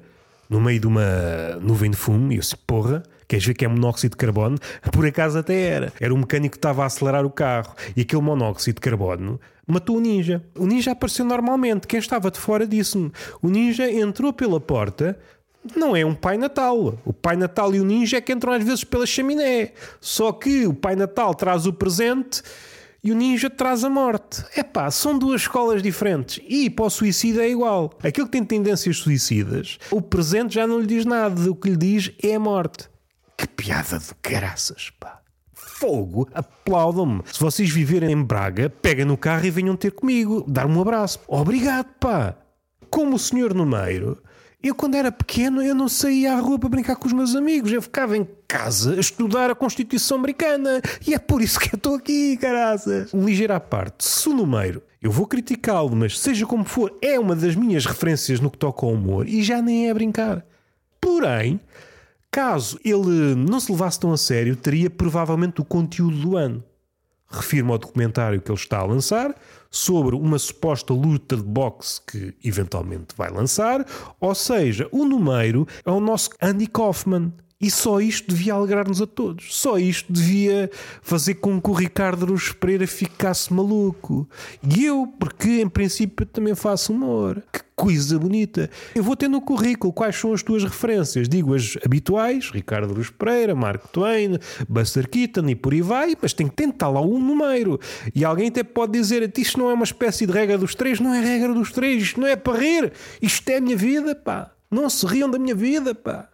no 0.49 0.61
meio 0.61 0.81
de 0.81 0.87
uma 0.87 1.57
nuvem 1.63 1.91
de 1.91 1.97
fumo 1.97 2.33
e 2.33 2.37
eu 2.37 2.41
disse, 2.41 2.57
porra, 2.57 3.03
Queres 3.31 3.47
ver 3.47 3.55
que 3.55 3.65
é 3.65 3.69
monóxido 3.69 4.11
de 4.11 4.17
carbono? 4.17 4.59
Por 4.91 5.07
acaso 5.07 5.39
até 5.39 5.55
era. 5.55 5.93
Era 6.01 6.13
um 6.13 6.19
mecânico 6.19 6.55
que 6.55 6.59
estava 6.59 6.83
a 6.83 6.87
acelerar 6.87 7.25
o 7.25 7.31
carro 7.31 7.77
e 7.97 8.01
aquele 8.01 8.23
monóxido 8.23 8.75
de 8.75 8.81
carbono 8.81 9.41
matou 9.65 9.99
o 9.99 10.01
ninja. 10.01 10.43
O 10.59 10.67
ninja 10.67 10.91
apareceu 10.91 11.25
normalmente. 11.25 11.87
Quem 11.87 12.01
estava 12.01 12.29
de 12.29 12.41
fora 12.41 12.67
disse-me: 12.67 13.13
o 13.41 13.49
ninja 13.49 13.89
entrou 13.89 14.33
pela 14.33 14.59
porta. 14.59 15.17
Não 15.77 15.95
é 15.95 16.05
um 16.05 16.13
Pai 16.13 16.39
Natal. 16.39 16.99
O 17.05 17.13
Pai 17.13 17.37
Natal 17.37 17.73
e 17.73 17.79
o 17.79 17.85
ninja 17.85 18.17
é 18.17 18.21
que 18.21 18.33
entram 18.33 18.53
às 18.53 18.65
vezes 18.65 18.83
pela 18.83 19.07
chaminé. 19.07 19.75
Só 20.01 20.33
que 20.33 20.67
o 20.67 20.75
Pai 20.75 20.97
Natal 20.97 21.33
traz 21.33 21.67
o 21.67 21.73
presente 21.73 22.43
e 23.01 23.13
o 23.13 23.15
ninja 23.15 23.49
traz 23.49 23.85
a 23.85 23.91
morte. 23.91 24.45
É 24.57 24.65
pá, 24.65 24.91
são 24.91 25.17
duas 25.17 25.43
escolas 25.43 25.85
diferentes. 25.85 26.43
E 26.49 26.69
para 26.69 26.87
o 26.87 26.91
suicida 26.91 27.45
é 27.45 27.51
igual. 27.51 27.93
Aquele 28.03 28.27
que 28.27 28.33
tem 28.33 28.45
tendências 28.45 28.97
suicidas, 28.97 29.79
o 29.93 30.03
presente 30.03 30.57
já 30.57 30.67
não 30.67 30.81
lhe 30.81 30.87
diz 30.87 31.05
nada. 31.05 31.49
O 31.49 31.55
que 31.55 31.71
lhe 31.71 31.77
diz 31.77 32.11
é 32.21 32.35
a 32.35 32.41
morte. 32.41 32.90
Que 33.41 33.47
piada 33.47 33.99
de 33.99 34.11
graças, 34.23 34.91
pá. 35.01 35.19
Fogo, 35.55 36.29
aplaudam-me. 36.35 37.23
Se 37.33 37.41
vocês 37.41 37.71
viverem 37.71 38.13
em 38.13 38.23
Braga, 38.23 38.69
peguem 38.69 39.07
no 39.07 39.17
carro 39.17 39.47
e 39.47 39.51
venham 39.51 39.75
ter 39.77 39.93
comigo, 39.93 40.45
dar-me 40.47 40.77
um 40.77 40.83
abraço. 40.83 41.19
Obrigado, 41.27 41.87
pá. 41.99 42.37
Como 42.91 43.17
o 43.17 43.19
senhor 43.19 43.55
Numeiro, 43.55 44.23
eu 44.63 44.75
quando 44.75 44.95
era 44.95 45.11
pequeno 45.11 45.63
eu 45.63 45.75
não 45.75 45.89
saía 45.89 46.35
à 46.35 46.39
rua 46.39 46.59
para 46.59 46.69
brincar 46.69 46.97
com 46.97 47.07
os 47.07 47.15
meus 47.15 47.35
amigos. 47.35 47.73
Eu 47.73 47.81
ficava 47.81 48.15
em 48.15 48.29
casa 48.47 48.97
a 48.97 49.01
estudar 49.01 49.49
a 49.49 49.55
Constituição 49.55 50.19
Americana. 50.19 50.83
E 51.07 51.15
é 51.15 51.19
por 51.19 51.41
isso 51.41 51.59
que 51.59 51.75
eu 51.75 51.79
estou 51.79 51.95
aqui, 51.95 52.37
caraças. 52.37 53.15
Um 53.15 53.25
ligeiro 53.25 53.55
à 53.55 53.61
parte. 53.61 54.05
Se 54.05 54.29
o 54.29 54.35
Numeiro, 54.35 54.83
eu 55.01 55.11
vou 55.11 55.27
criticá-lo, 55.27 55.97
mas 55.97 56.21
seja 56.21 56.45
como 56.45 56.67
for, 56.67 56.95
é 57.01 57.19
uma 57.19 57.35
das 57.35 57.57
minhas 57.57 57.87
referências 57.87 58.39
no 58.39 58.51
que 58.51 58.59
toca 58.59 58.85
ao 58.85 58.93
humor 58.93 59.27
e 59.27 59.43
já 59.43 59.63
nem 59.63 59.89
é 59.89 59.95
brincar. 59.95 60.45
Porém, 61.01 61.59
Caso 62.31 62.79
ele 62.85 63.35
não 63.35 63.59
se 63.59 63.73
levasse 63.73 63.99
tão 63.99 64.13
a 64.13 64.17
sério, 64.17 64.55
teria 64.55 64.89
provavelmente 64.89 65.61
o 65.61 65.65
conteúdo 65.65 66.17
do 66.17 66.37
ano. 66.37 66.63
Refiro-me 67.29 67.73
ao 67.73 67.79
documentário 67.79 68.41
que 68.41 68.51
ele 68.51 68.59
está 68.59 68.79
a 68.79 68.85
lançar 68.85 69.35
sobre 69.71 70.17
uma 70.17 70.39
suposta 70.39 70.93
luta 70.93 71.37
de 71.37 71.43
boxe 71.43 72.01
que 72.05 72.35
eventualmente 72.43 73.15
vai 73.17 73.31
lançar, 73.31 73.87
ou 74.21 74.35
seja, 74.35 74.89
o 74.91 75.05
número 75.05 75.67
é 75.85 75.91
o 75.91 76.01
nosso 76.01 76.31
Andy 76.43 76.67
Kaufman. 76.67 77.33
E 77.61 77.71
só 77.71 78.01
isto 78.01 78.31
devia 78.31 78.55
alegrar-nos 78.55 79.03
a 79.03 79.07
todos. 79.07 79.55
Só 79.55 79.79
isto 79.79 80.11
devia 80.11 80.71
fazer 81.03 81.35
com 81.35 81.61
que 81.61 81.69
o 81.69 81.75
Ricardo 81.75 82.25
Ruz 82.25 82.53
Pereira 82.53 82.87
ficasse 82.87 83.53
maluco. 83.53 84.27
E 84.63 84.87
eu, 84.87 85.07
porque 85.19 85.61
em 85.61 85.69
princípio 85.69 86.25
também 86.25 86.55
faço 86.55 86.91
humor. 86.91 87.43
Que 87.53 87.61
coisa 87.77 88.19
bonita. 88.19 88.71
Eu 88.95 89.03
vou 89.03 89.15
ter 89.15 89.29
no 89.29 89.43
currículo 89.43 89.93
quais 89.93 90.17
são 90.17 90.33
as 90.33 90.43
tuas 90.43 90.65
referências. 90.65 91.29
Digo 91.29 91.55
as 91.55 91.77
habituais, 91.85 92.51
Ricardo 92.51 92.95
Ruz 92.95 93.11
Pereira, 93.11 93.55
Mark 93.55 93.89
Twain, 93.93 94.39
Buster 94.67 95.07
Keaton 95.07 95.47
e 95.51 95.55
por 95.55 95.75
aí 95.75 95.83
vai, 95.83 96.17
mas 96.21 96.33
tem 96.33 96.49
que 96.49 96.57
tentar 96.57 96.89
lá 96.89 97.03
um 97.03 97.19
número. 97.19 97.79
E 98.15 98.25
alguém 98.25 98.49
até 98.49 98.63
pode 98.63 98.93
dizer, 98.93 99.31
isto 99.37 99.59
não 99.59 99.71
é 99.71 99.75
uma 99.75 99.85
espécie 99.85 100.27
de 100.27 100.33
regra 100.33 100.57
dos 100.57 100.75
três, 100.75 100.99
não 100.99 101.13
é 101.13 101.21
regra 101.21 101.53
dos 101.53 101.73
três, 101.73 102.03
isto 102.03 102.21
não 102.21 102.27
é 102.27 102.37
para 102.37 102.59
rir, 102.59 102.93
isto 103.21 103.47
é 103.51 103.59
a 103.59 103.61
minha 103.61 103.77
vida, 103.77 104.15
pá. 104.15 104.51
Não 104.71 104.89
se 104.89 105.05
riam 105.05 105.31
da 105.31 105.39
minha 105.39 105.55
vida, 105.55 105.95
pá. 105.95 106.31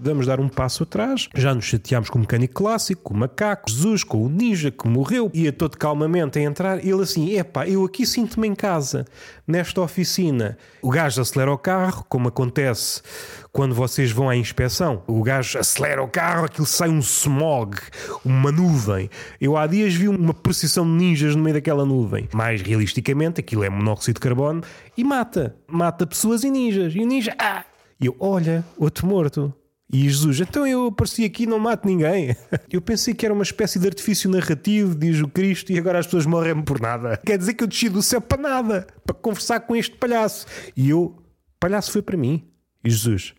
Vamos 0.00 0.26
dar 0.26 0.38
um 0.38 0.48
passo 0.48 0.84
atrás. 0.84 1.28
Já 1.34 1.52
nos 1.52 1.64
chateámos 1.64 2.08
com 2.08 2.18
o 2.18 2.20
mecânico 2.20 2.54
clássico, 2.54 3.02
com 3.02 3.14
o 3.14 3.16
macaco, 3.16 3.68
Jesus, 3.68 4.04
com 4.04 4.24
o 4.24 4.28
ninja 4.28 4.70
que 4.70 4.86
morreu. 4.86 5.28
Ia 5.34 5.52
todo 5.52 5.76
calmamente 5.76 6.38
a 6.38 6.42
entrar. 6.42 6.78
Ele 6.78 7.02
assim: 7.02 7.36
epá, 7.36 7.66
eu 7.66 7.84
aqui 7.84 8.06
sinto-me 8.06 8.46
em 8.46 8.54
casa, 8.54 9.04
nesta 9.44 9.80
oficina. 9.80 10.56
O 10.80 10.90
gajo 10.90 11.20
acelera 11.20 11.52
o 11.52 11.58
carro, 11.58 12.06
como 12.08 12.28
acontece 12.28 13.02
quando 13.50 13.74
vocês 13.74 14.12
vão 14.12 14.28
à 14.28 14.36
inspeção. 14.36 15.02
O 15.08 15.20
gajo 15.20 15.58
acelera 15.58 16.00
o 16.00 16.06
carro, 16.06 16.44
aquilo 16.44 16.66
sai 16.66 16.90
um 16.90 17.00
smog, 17.00 17.76
uma 18.24 18.52
nuvem. 18.52 19.10
Eu 19.40 19.56
há 19.56 19.66
dias 19.66 19.94
vi 19.94 20.06
uma 20.06 20.32
procissão 20.32 20.84
de 20.84 20.92
ninjas 20.92 21.34
no 21.34 21.42
meio 21.42 21.54
daquela 21.54 21.84
nuvem. 21.84 22.28
Mais 22.32 22.62
realisticamente, 22.62 23.40
aquilo 23.40 23.64
é 23.64 23.68
monóxido 23.68 24.14
de 24.14 24.20
carbono 24.20 24.62
e 24.96 25.02
mata. 25.02 25.56
Mata 25.66 26.06
pessoas 26.06 26.44
e 26.44 26.50
ninjas. 26.52 26.94
E 26.94 27.00
o 27.00 27.06
ninja, 27.06 27.34
ah! 27.36 27.64
E 28.00 28.06
eu, 28.06 28.14
olha, 28.20 28.64
outro 28.78 29.04
morto. 29.04 29.52
E 29.90 30.06
Jesus, 30.06 30.40
então 30.40 30.66
eu 30.66 30.88
apareci 30.88 31.24
aqui 31.24 31.46
não 31.46 31.58
mato 31.58 31.86
ninguém. 31.86 32.36
Eu 32.70 32.82
pensei 32.82 33.14
que 33.14 33.24
era 33.24 33.32
uma 33.32 33.42
espécie 33.42 33.78
de 33.78 33.86
artifício 33.86 34.30
narrativo, 34.30 34.94
diz 34.94 35.18
o 35.20 35.28
Cristo, 35.28 35.72
e 35.72 35.78
agora 35.78 35.98
as 35.98 36.06
pessoas 36.06 36.26
morrem 36.26 36.60
por 36.62 36.78
nada. 36.78 37.16
Quer 37.24 37.38
dizer 37.38 37.54
que 37.54 37.64
eu 37.64 37.68
desci 37.68 37.88
do 37.88 38.02
céu 38.02 38.20
para 38.20 38.40
nada, 38.40 38.86
para 39.04 39.14
conversar 39.14 39.60
com 39.60 39.74
este 39.74 39.96
palhaço. 39.96 40.46
E 40.76 40.90
eu, 40.90 41.16
palhaço 41.58 41.90
foi 41.90 42.02
para 42.02 42.18
mim. 42.18 42.46
E 42.84 42.90
Jesus, 42.90 43.34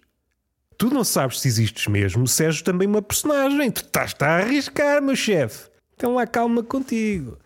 tu 0.75 0.89
não 0.89 1.03
sabes 1.03 1.39
se 1.39 1.47
existes 1.47 1.85
mesmo, 1.85 2.27
se 2.27 2.43
és 2.43 2.63
também 2.63 2.87
uma 2.87 3.01
personagem. 3.01 3.69
Tu 3.69 3.81
estás-te 3.81 4.23
a 4.23 4.37
arriscar, 4.37 5.03
meu 5.03 5.15
chefe. 5.15 5.69
Então 5.93 6.15
lá 6.15 6.25
calma 6.25 6.63
contigo. 6.63 7.37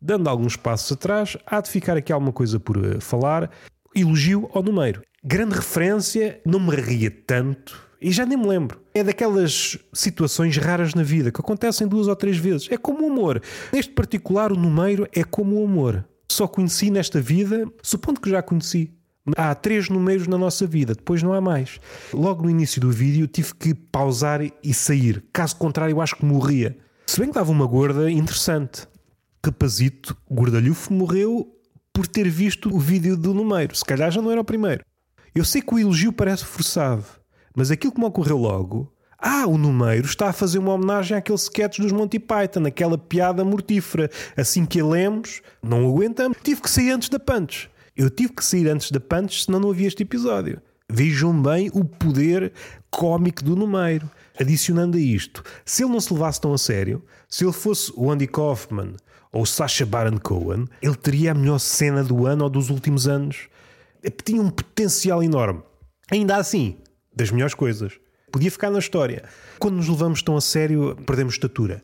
Dando 0.00 0.30
alguns 0.30 0.56
passos 0.56 0.92
atrás, 0.92 1.36
há 1.46 1.60
de 1.60 1.68
ficar 1.68 1.98
aqui 1.98 2.10
alguma 2.10 2.32
coisa 2.32 2.58
por 2.58 2.78
uh, 2.78 3.00
falar. 3.02 3.50
Elogio 3.94 4.48
ao 4.54 4.62
número. 4.62 5.02
Grande 5.22 5.56
referência, 5.56 6.40
não 6.46 6.58
me 6.60 6.74
ria 6.74 7.10
tanto 7.10 7.85
e 8.00 8.10
já 8.10 8.26
nem 8.26 8.36
me 8.36 8.46
lembro. 8.46 8.80
É 8.94 9.02
daquelas 9.02 9.78
situações 9.92 10.56
raras 10.56 10.94
na 10.94 11.02
vida 11.02 11.30
que 11.30 11.40
acontecem 11.40 11.86
duas 11.86 12.08
ou 12.08 12.16
três 12.16 12.36
vezes. 12.36 12.68
É 12.70 12.76
como 12.76 13.04
o 13.04 13.12
amor. 13.12 13.42
Neste 13.72 13.92
particular, 13.92 14.52
o 14.52 14.56
número 14.56 15.08
é 15.12 15.24
como 15.24 15.60
o 15.60 15.64
amor. 15.64 16.04
Só 16.30 16.46
conheci 16.46 16.90
nesta 16.90 17.20
vida, 17.20 17.66
supondo 17.82 18.20
que 18.20 18.30
já 18.30 18.42
conheci. 18.42 18.92
Há 19.36 19.54
três 19.54 19.88
números 19.88 20.28
na 20.28 20.38
nossa 20.38 20.66
vida, 20.66 20.94
depois 20.94 21.22
não 21.22 21.32
há 21.32 21.40
mais. 21.40 21.80
Logo 22.12 22.44
no 22.44 22.50
início 22.50 22.80
do 22.80 22.90
vídeo 22.90 23.26
tive 23.26 23.54
que 23.54 23.74
pausar 23.74 24.40
e 24.62 24.74
sair. 24.74 25.24
Caso 25.32 25.56
contrário, 25.56 26.00
acho 26.00 26.16
que 26.16 26.24
morria. 26.24 26.76
Se 27.06 27.18
bem 27.18 27.28
que 27.28 27.34
dava 27.34 27.50
uma 27.50 27.66
gorda 27.66 28.10
interessante. 28.10 28.86
Rapazito, 29.44 30.16
gordalhufo, 30.30 30.92
morreu 30.92 31.52
por 31.92 32.06
ter 32.06 32.28
visto 32.28 32.74
o 32.74 32.78
vídeo 32.78 33.16
do 33.16 33.32
número. 33.32 33.74
Se 33.74 33.84
calhar 33.84 34.10
já 34.10 34.20
não 34.20 34.30
era 34.30 34.40
o 34.40 34.44
primeiro. 34.44 34.84
Eu 35.34 35.44
sei 35.44 35.60
que 35.60 35.74
o 35.74 35.78
elogio 35.78 36.12
parece 36.12 36.44
forçado. 36.44 37.04
Mas 37.56 37.70
aquilo 37.70 37.92
que 37.92 37.98
me 37.98 38.04
ocorreu 38.04 38.36
logo. 38.36 38.92
Ah, 39.18 39.46
o 39.46 39.56
número 39.56 40.04
está 40.04 40.28
a 40.28 40.32
fazer 40.32 40.58
uma 40.58 40.74
homenagem 40.74 41.16
àquele 41.16 41.38
sketch 41.38 41.78
dos 41.78 41.90
Monty 41.90 42.18
Python, 42.18 42.66
aquela 42.66 42.98
piada 42.98 43.42
mortífera. 43.42 44.10
Assim 44.36 44.66
que 44.66 44.78
a 44.78 44.86
lemos, 44.86 45.40
não 45.62 45.88
aguentamos. 45.88 46.36
Tive 46.42 46.60
que 46.60 46.70
sair 46.70 46.90
antes 46.90 47.08
da 47.08 47.18
punch. 47.18 47.70
Eu 47.96 48.10
tive 48.10 48.34
que 48.34 48.44
sair 48.44 48.68
antes 48.68 48.90
da 48.90 49.00
punch, 49.00 49.44
senão 49.44 49.58
não 49.58 49.70
havia 49.70 49.88
este 49.88 50.02
episódio. 50.02 50.60
Vejam 50.88 51.42
bem 51.42 51.70
o 51.72 51.82
poder 51.82 52.52
cómico 52.90 53.42
do 53.42 53.56
número. 53.56 54.08
Adicionando 54.38 54.98
a 54.98 55.00
isto, 55.00 55.42
se 55.64 55.82
ele 55.82 55.92
não 55.92 56.00
se 56.00 56.12
levasse 56.12 56.38
tão 56.38 56.52
a 56.52 56.58
sério, 56.58 57.02
se 57.26 57.42
ele 57.42 57.54
fosse 57.54 57.90
o 57.96 58.10
Andy 58.10 58.26
Kaufman 58.26 58.92
ou 59.32 59.42
o 59.42 59.46
Sacha 59.46 59.86
Baron 59.86 60.18
Cohen, 60.18 60.66
ele 60.82 60.94
teria 60.94 61.32
a 61.32 61.34
melhor 61.34 61.58
cena 61.58 62.04
do 62.04 62.26
ano 62.26 62.44
ou 62.44 62.50
dos 62.50 62.68
últimos 62.68 63.08
anos. 63.08 63.48
Tinha 64.22 64.42
um 64.42 64.50
potencial 64.50 65.22
enorme. 65.22 65.62
Ainda 66.10 66.36
assim, 66.36 66.76
das 67.16 67.30
melhores 67.30 67.54
coisas. 67.54 67.98
Podia 68.30 68.50
ficar 68.50 68.70
na 68.70 68.78
história. 68.78 69.24
Quando 69.58 69.76
nos 69.76 69.88
levamos 69.88 70.22
tão 70.22 70.36
a 70.36 70.40
sério, 70.40 70.94
perdemos 71.06 71.34
estatura. 71.34 71.82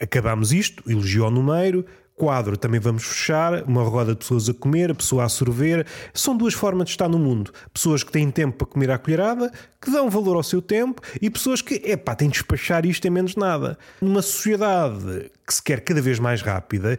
Acabamos 0.00 0.52
isto, 0.52 0.82
elogio 0.90 1.24
ao 1.24 1.30
número, 1.30 1.86
quadro 2.20 2.54
também 2.58 2.78
vamos 2.78 3.04
fechar, 3.04 3.64
uma 3.64 3.82
roda 3.82 4.12
de 4.12 4.18
pessoas 4.18 4.46
a 4.48 4.52
comer, 4.52 4.90
a 4.90 4.94
pessoa 4.94 5.24
a 5.24 5.28
sorver. 5.28 5.86
São 6.12 6.36
duas 6.36 6.52
formas 6.52 6.84
de 6.86 6.90
estar 6.90 7.08
no 7.08 7.18
mundo. 7.18 7.50
Pessoas 7.72 8.02
que 8.02 8.12
têm 8.12 8.30
tempo 8.30 8.58
para 8.58 8.66
comer 8.66 8.90
à 8.90 8.98
colherada, 8.98 9.50
que 9.80 9.90
dão 9.90 10.10
valor 10.10 10.36
ao 10.36 10.42
seu 10.42 10.60
tempo, 10.60 11.00
e 11.20 11.30
pessoas 11.30 11.62
que, 11.62 11.74
epá, 11.76 12.14
têm 12.14 12.28
de 12.28 12.34
despachar 12.34 12.84
isto 12.84 13.06
em 13.06 13.10
menos 13.10 13.36
nada. 13.36 13.78
Numa 14.02 14.20
sociedade 14.20 15.30
que 15.46 15.54
se 15.54 15.62
quer 15.62 15.80
cada 15.80 16.02
vez 16.02 16.18
mais 16.18 16.42
rápida, 16.42 16.98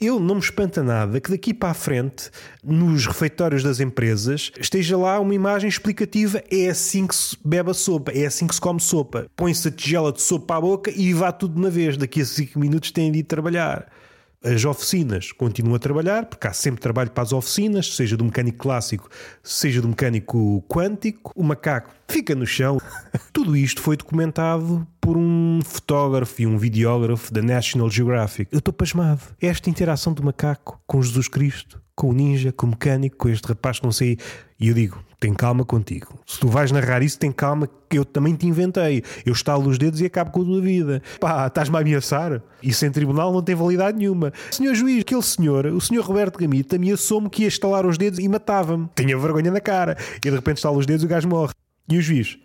eu 0.00 0.18
não 0.18 0.36
me 0.36 0.40
espanta 0.40 0.82
nada 0.82 1.20
que 1.20 1.30
daqui 1.30 1.52
para 1.52 1.70
a 1.70 1.74
frente, 1.74 2.30
nos 2.64 3.06
refeitórios 3.06 3.62
das 3.62 3.80
empresas, 3.80 4.50
esteja 4.58 4.96
lá 4.96 5.20
uma 5.20 5.34
imagem 5.34 5.68
explicativa. 5.68 6.42
É 6.50 6.70
assim 6.70 7.06
que 7.06 7.14
se 7.14 7.36
bebe 7.44 7.70
a 7.70 7.74
sopa, 7.74 8.10
é 8.12 8.24
assim 8.24 8.46
que 8.46 8.54
se 8.54 8.60
come 8.60 8.80
sopa. 8.80 9.26
Põe-se 9.36 9.68
a 9.68 9.70
tigela 9.70 10.10
de 10.10 10.22
sopa 10.22 10.56
à 10.56 10.60
boca 10.60 10.90
e 10.90 11.12
vá 11.12 11.30
tudo 11.30 11.54
de 11.54 11.60
uma 11.60 11.70
vez. 11.70 11.98
Daqui 11.98 12.22
a 12.22 12.24
5 12.24 12.58
minutos 12.58 12.90
têm 12.90 13.12
de 13.12 13.18
ir 13.18 13.24
trabalhar. 13.24 13.88
As 14.42 14.64
oficinas 14.64 15.32
continuam 15.32 15.74
a 15.74 15.78
trabalhar, 15.78 16.24
porque 16.24 16.46
há 16.46 16.52
sempre 16.54 16.80
trabalho 16.80 17.10
para 17.10 17.22
as 17.22 17.30
oficinas, 17.30 17.94
seja 17.94 18.16
do 18.16 18.24
mecânico 18.24 18.56
clássico, 18.56 19.10
seja 19.42 19.82
do 19.82 19.88
mecânico 19.88 20.64
quântico. 20.66 21.30
O 21.36 21.44
macaco 21.44 21.90
fica 22.08 22.34
no 22.34 22.46
chão. 22.46 22.80
Tudo 23.34 23.54
isto 23.54 23.82
foi 23.82 23.98
documentado 23.98 24.86
por 24.98 25.18
um 25.18 25.60
fotógrafo 25.62 26.40
e 26.40 26.46
um 26.46 26.56
videógrafo 26.56 27.30
da 27.30 27.42
National 27.42 27.90
Geographic. 27.90 28.50
Eu 28.50 28.60
estou 28.60 28.72
pasmado. 28.72 29.20
Esta 29.38 29.68
interação 29.68 30.14
do 30.14 30.22
macaco 30.22 30.80
com 30.86 31.02
Jesus 31.02 31.28
Cristo, 31.28 31.78
com 32.00 32.08
o 32.08 32.12
ninja, 32.14 32.50
com 32.50 32.64
o 32.64 32.70
mecânico, 32.70 33.18
com 33.18 33.28
este 33.28 33.46
rapaz 33.46 33.78
que 33.78 33.84
não 33.84 33.92
sei. 33.92 34.16
E 34.58 34.68
eu 34.68 34.74
digo: 34.74 35.04
tem 35.20 35.34
calma 35.34 35.66
contigo. 35.66 36.18
Se 36.26 36.40
tu 36.40 36.48
vais 36.48 36.72
narrar 36.72 37.02
isso, 37.02 37.18
tem 37.18 37.30
calma 37.30 37.68
que 37.90 37.98
eu 37.98 38.06
também 38.06 38.34
te 38.34 38.46
inventei. 38.46 39.04
Eu 39.26 39.34
estalo 39.34 39.68
os 39.68 39.76
dedos 39.76 40.00
e 40.00 40.06
acabo 40.06 40.30
com 40.30 40.40
a 40.40 40.44
tua 40.46 40.62
vida. 40.62 41.02
Pá, 41.20 41.46
estás-me 41.46 41.76
a 41.76 41.80
ameaçar? 41.80 42.42
Isso 42.62 42.86
em 42.86 42.90
tribunal 42.90 43.30
não 43.30 43.42
tem 43.42 43.54
validade 43.54 43.98
nenhuma. 43.98 44.32
Senhor 44.50 44.74
juiz, 44.74 45.02
aquele 45.02 45.22
senhor, 45.22 45.66
o 45.66 45.78
senhor 45.78 46.02
Roberto 46.02 46.38
Gamito, 46.38 46.74
ameaçou-me 46.74 47.28
que 47.28 47.42
ia 47.42 47.48
estalar 47.48 47.84
os 47.84 47.98
dedos 47.98 48.18
e 48.18 48.26
matava-me. 48.26 48.88
Tinha 48.96 49.18
vergonha 49.18 49.50
na 49.50 49.60
cara. 49.60 49.98
E 50.16 50.20
de 50.20 50.30
repente 50.30 50.56
estala 50.56 50.78
os 50.78 50.86
dedos 50.86 51.02
e 51.02 51.06
o 51.06 51.08
gajo 51.08 51.28
morre. 51.28 51.52
E 51.86 51.98
o 51.98 52.00
juiz? 52.00 52.38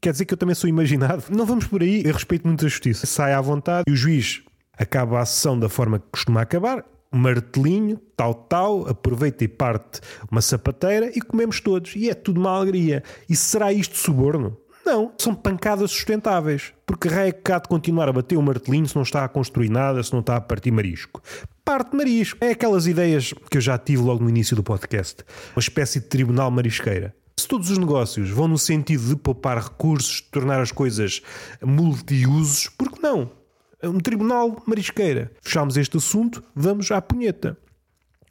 Quer 0.00 0.10
dizer 0.10 0.24
que 0.24 0.34
eu 0.34 0.38
também 0.38 0.56
sou 0.56 0.68
imaginado? 0.68 1.22
Não 1.30 1.46
vamos 1.46 1.68
por 1.68 1.82
aí. 1.82 2.02
Eu 2.04 2.14
respeito 2.14 2.48
muito 2.48 2.66
a 2.66 2.68
justiça. 2.68 3.06
Sai 3.06 3.32
à 3.32 3.40
vontade 3.40 3.84
e 3.86 3.92
o 3.92 3.96
juiz 3.96 4.42
acaba 4.76 5.20
a 5.20 5.24
sessão 5.24 5.56
da 5.56 5.68
forma 5.68 6.00
que 6.00 6.06
costuma 6.10 6.40
acabar 6.40 6.84
martelinho, 7.16 8.00
tal, 8.16 8.34
tal, 8.34 8.88
aproveita 8.88 9.44
e 9.44 9.48
parte 9.48 10.00
uma 10.30 10.40
sapateira 10.40 11.10
e 11.14 11.20
comemos 11.20 11.60
todos. 11.60 11.96
E 11.96 12.08
é 12.10 12.14
tudo 12.14 12.40
uma 12.40 12.50
alegria. 12.50 13.02
E 13.28 13.34
será 13.34 13.72
isto 13.72 13.96
suborno? 13.96 14.56
Não, 14.84 15.12
são 15.18 15.34
pancadas 15.34 15.90
sustentáveis. 15.90 16.72
Porque 16.86 17.08
raio 17.08 17.30
é 17.30 17.32
que 17.32 17.50
há 17.50 17.58
de 17.58 17.68
continuar 17.68 18.08
a 18.08 18.12
bater 18.12 18.36
o 18.36 18.42
martelinho 18.42 18.86
se 18.86 18.94
não 18.94 19.02
está 19.02 19.24
a 19.24 19.28
construir 19.28 19.68
nada, 19.68 20.00
se 20.00 20.12
não 20.12 20.20
está 20.20 20.36
a 20.36 20.40
partir 20.40 20.70
marisco. 20.70 21.20
Parte 21.64 21.96
marisco. 21.96 22.38
É 22.40 22.50
aquelas 22.50 22.86
ideias 22.86 23.34
que 23.50 23.56
eu 23.56 23.60
já 23.60 23.76
tive 23.76 24.02
logo 24.02 24.22
no 24.22 24.30
início 24.30 24.54
do 24.54 24.62
podcast. 24.62 25.24
Uma 25.56 25.60
espécie 25.60 25.98
de 25.98 26.06
tribunal 26.06 26.52
marisqueira. 26.52 27.12
Se 27.38 27.48
todos 27.48 27.68
os 27.68 27.78
negócios 27.78 28.30
vão 28.30 28.46
no 28.46 28.56
sentido 28.56 29.08
de 29.08 29.16
poupar 29.16 29.58
recursos, 29.58 30.22
de 30.22 30.30
tornar 30.30 30.60
as 30.60 30.70
coisas 30.70 31.20
multiusos, 31.60 32.68
por 32.68 32.90
que 32.90 33.02
não? 33.02 33.30
Um 33.82 33.98
tribunal 33.98 34.62
marisqueira. 34.66 35.32
Fechámos 35.42 35.76
este 35.76 35.96
assunto, 35.96 36.42
vamos 36.54 36.90
à 36.90 37.00
punheta. 37.00 37.56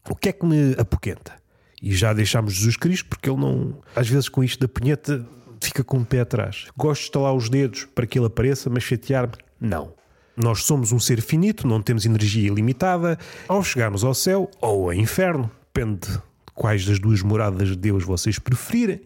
O 0.09 0.15
que 0.15 0.29
é 0.29 0.31
que 0.31 0.45
me 0.45 0.73
apoquenta? 0.77 1.33
E 1.81 1.93
já 1.93 2.13
deixámos 2.13 2.53
Jesus 2.53 2.77
Cristo, 2.77 3.07
porque 3.09 3.29
ele 3.29 3.39
não. 3.39 3.79
Às 3.95 4.07
vezes, 4.07 4.29
com 4.29 4.43
isto 4.43 4.59
da 4.59 4.67
punheta, 4.67 5.27
fica 5.61 5.83
com 5.83 5.97
o 5.97 6.05
pé 6.05 6.21
atrás. 6.21 6.67
Gosto 6.77 7.01
de 7.01 7.07
estalar 7.07 7.33
os 7.33 7.49
dedos 7.49 7.85
para 7.85 8.05
que 8.05 8.17
ele 8.17 8.27
apareça, 8.27 8.69
mas 8.69 8.83
chatear-me, 8.83 9.33
não. 9.59 9.93
Nós 10.35 10.63
somos 10.63 10.91
um 10.91 10.99
ser 10.99 11.21
finito, 11.21 11.67
não 11.67 11.81
temos 11.81 12.05
energia 12.05 12.47
ilimitada. 12.47 13.17
Ao 13.47 13.63
chegarmos 13.63 14.03
ao 14.03 14.13
céu 14.13 14.49
ou 14.61 14.89
ao 14.89 14.93
inferno, 14.93 15.49
depende 15.73 16.07
de 16.11 16.19
quais 16.53 16.85
das 16.85 16.99
duas 16.99 17.21
moradas 17.21 17.69
de 17.69 17.75
Deus 17.75 18.03
vocês 18.03 18.39
preferirem, 18.39 19.01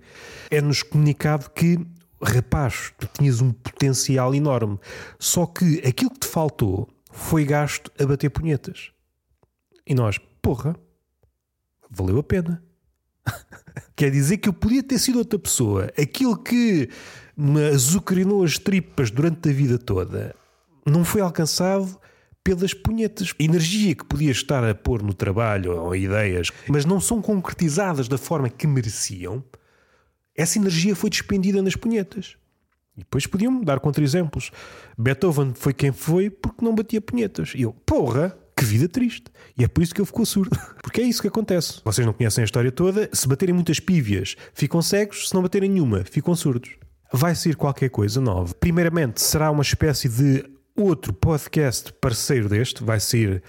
é-nos 0.50 0.84
comunicado 0.84 1.50
que 1.50 1.80
rapaz, 2.22 2.94
tu 3.00 3.08
tinhas 3.08 3.42
um 3.42 3.52
potencial 3.52 4.34
enorme. 4.34 4.80
Só 5.18 5.46
que 5.46 5.80
aquilo 5.86 6.12
que 6.12 6.20
te 6.20 6.28
faltou 6.28 6.88
foi 7.12 7.46
gasto 7.46 7.92
a 8.00 8.06
bater 8.06 8.30
punhetas. 8.30 8.92
E 9.86 9.94
nós, 9.96 10.20
porra, 10.42 10.76
valeu 11.90 12.20
a 12.20 12.24
pena. 12.24 12.64
Quer 13.96 14.12
dizer 14.12 14.38
que 14.38 14.50
eu 14.50 14.54
podia 14.54 14.84
ter 14.84 15.00
sido 15.00 15.20
outra 15.20 15.40
pessoa. 15.40 15.92
Aquilo 15.98 16.38
que 16.38 16.90
me 17.36 17.70
azucrinou 17.70 18.44
as 18.44 18.58
tripas 18.58 19.10
durante 19.10 19.50
a 19.50 19.54
vida 19.54 19.78
toda 19.78 20.36
não 20.86 21.06
foi 21.06 21.22
alcançado 21.22 22.00
pelas 22.44 22.74
punhetas. 22.74 23.34
Energia 23.40 23.96
que 23.96 24.06
podia 24.06 24.32
estar 24.32 24.64
a 24.64 24.74
pôr 24.74 25.04
no 25.04 25.14
trabalho 25.14 25.78
ou 25.78 25.96
ideias, 25.96 26.52
mas 26.68 26.86
não 26.86 27.00
são 27.00 27.22
concretizadas 27.22 28.08
da 28.08 28.18
forma 28.18 28.50
que 28.50 28.68
mereciam, 28.68 29.44
essa 30.42 30.58
energia 30.58 30.96
foi 30.96 31.10
despendida 31.10 31.62
nas 31.62 31.76
punhetas. 31.76 32.38
E 32.96 33.00
depois 33.00 33.28
podiam 33.28 33.62
dar 33.62 33.80
contra-exemplos. 33.80 34.52
Beethoven 34.98 35.54
foi 35.54 35.74
quem 35.74 35.92
foi 35.92 36.30
porque 36.30 36.64
não 36.64 36.74
batia 36.74 37.02
punhetas. 37.02 37.54
E 37.56 37.64
eu, 37.64 37.74
porra, 37.86 38.38
que 38.56 38.64
vida 38.64 38.88
triste. 38.88 39.26
E 39.58 39.64
é 39.64 39.68
por 39.68 39.84
isso 39.84 39.94
que 39.94 40.02
eu 40.02 40.06
ficou 40.06 40.26
surdo. 40.26 40.58
Porque 40.82 41.02
é 41.02 41.04
isso 41.04 41.22
que 41.22 41.28
acontece. 41.28 41.82
Vocês 41.84 42.06
não 42.06 42.14
conhecem 42.14 42.42
a 42.42 42.46
história 42.46 42.72
toda. 42.72 43.10
Se 43.14 43.28
baterem 43.28 43.54
muitas 43.54 43.80
pívias, 43.80 44.36
ficam 44.54 44.82
cegos. 44.82 45.30
Se 45.30 45.36
não 45.36 45.42
baterem 45.42 45.70
nenhuma, 45.70 46.04
ficam 46.04 46.36
surdos. 46.36 46.72
Vai 47.12 47.36
ser 47.36 47.56
qualquer 47.56 47.90
coisa 47.90 48.20
nova. 48.20 48.54
Primeiramente, 48.56 49.22
será 49.22 49.52
uma 49.52 49.62
espécie 49.62 50.10
de 50.10 50.44
outro 50.76 51.14
podcast 51.14 51.94
parceiro 51.94 52.50
deste. 52.50 52.84
Vai 52.84 53.00
ser 53.00 53.44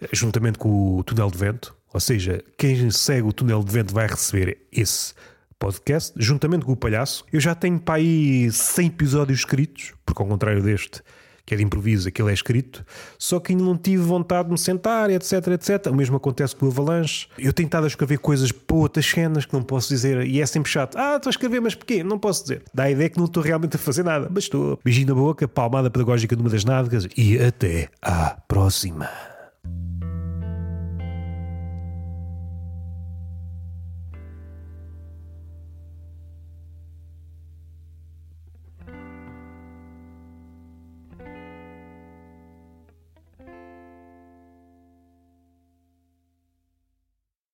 eh, 0.00 0.08
juntamente 0.12 0.58
com 0.58 0.96
o 0.96 1.04
Túnel 1.04 1.30
de 1.30 1.38
Vento. 1.38 1.76
Ou 1.92 2.00
seja, 2.00 2.42
quem 2.56 2.90
segue 2.90 3.28
o 3.28 3.32
Túnel 3.32 3.62
de 3.62 3.72
Vento 3.72 3.94
vai 3.94 4.06
receber 4.06 4.66
esse 4.72 5.14
podcast, 5.58 6.12
juntamente 6.16 6.64
com 6.64 6.72
o 6.72 6.76
Palhaço. 6.76 7.24
Eu 7.32 7.40
já 7.40 7.54
tenho 7.54 7.78
para 7.78 7.96
aí 7.96 8.50
100 8.50 8.86
episódios 8.86 9.40
escritos, 9.40 9.94
porque 10.04 10.22
ao 10.22 10.28
contrário 10.28 10.62
deste, 10.62 11.02
que 11.46 11.54
é 11.54 11.56
de 11.56 11.62
improviso, 11.62 12.08
aquele 12.08 12.30
é 12.30 12.34
escrito, 12.34 12.84
só 13.16 13.38
que 13.38 13.52
ainda 13.52 13.62
não 13.62 13.76
tive 13.76 14.02
vontade 14.02 14.48
de 14.48 14.52
me 14.52 14.58
sentar, 14.58 15.08
etc, 15.10 15.46
etc. 15.48 15.86
O 15.86 15.94
mesmo 15.94 16.16
acontece 16.16 16.56
com 16.56 16.66
o 16.66 16.68
Avalanche. 16.68 17.28
Eu 17.38 17.52
tenho 17.52 17.66
estado 17.66 17.84
a 17.84 17.86
escrever 17.86 18.18
coisas 18.18 18.50
para 18.50 18.76
outras 18.76 19.06
cenas 19.06 19.46
que 19.46 19.54
não 19.54 19.62
posso 19.62 19.88
dizer, 19.88 20.26
e 20.26 20.40
é 20.40 20.46
sempre 20.46 20.70
chato. 20.70 20.98
Ah, 20.98 21.16
estou 21.16 21.30
a 21.30 21.32
escrever, 21.32 21.60
mas 21.60 21.74
porquê? 21.76 22.02
Não 22.02 22.18
posso 22.18 22.42
dizer. 22.42 22.64
Dá 22.74 22.84
a 22.84 22.90
ideia 22.90 23.08
que 23.08 23.18
não 23.18 23.26
estou 23.26 23.42
realmente 23.42 23.76
a 23.76 23.78
fazer 23.78 24.02
nada, 24.02 24.28
mas 24.28 24.44
estou. 24.44 24.78
Beijinho 24.84 25.08
na 25.08 25.14
boca, 25.14 25.46
palmada 25.46 25.88
pedagógica 25.88 26.34
numa 26.34 26.50
das 26.50 26.64
nádegas 26.64 27.06
e 27.16 27.38
até 27.38 27.88
à 28.02 28.36
próxima. 28.48 29.35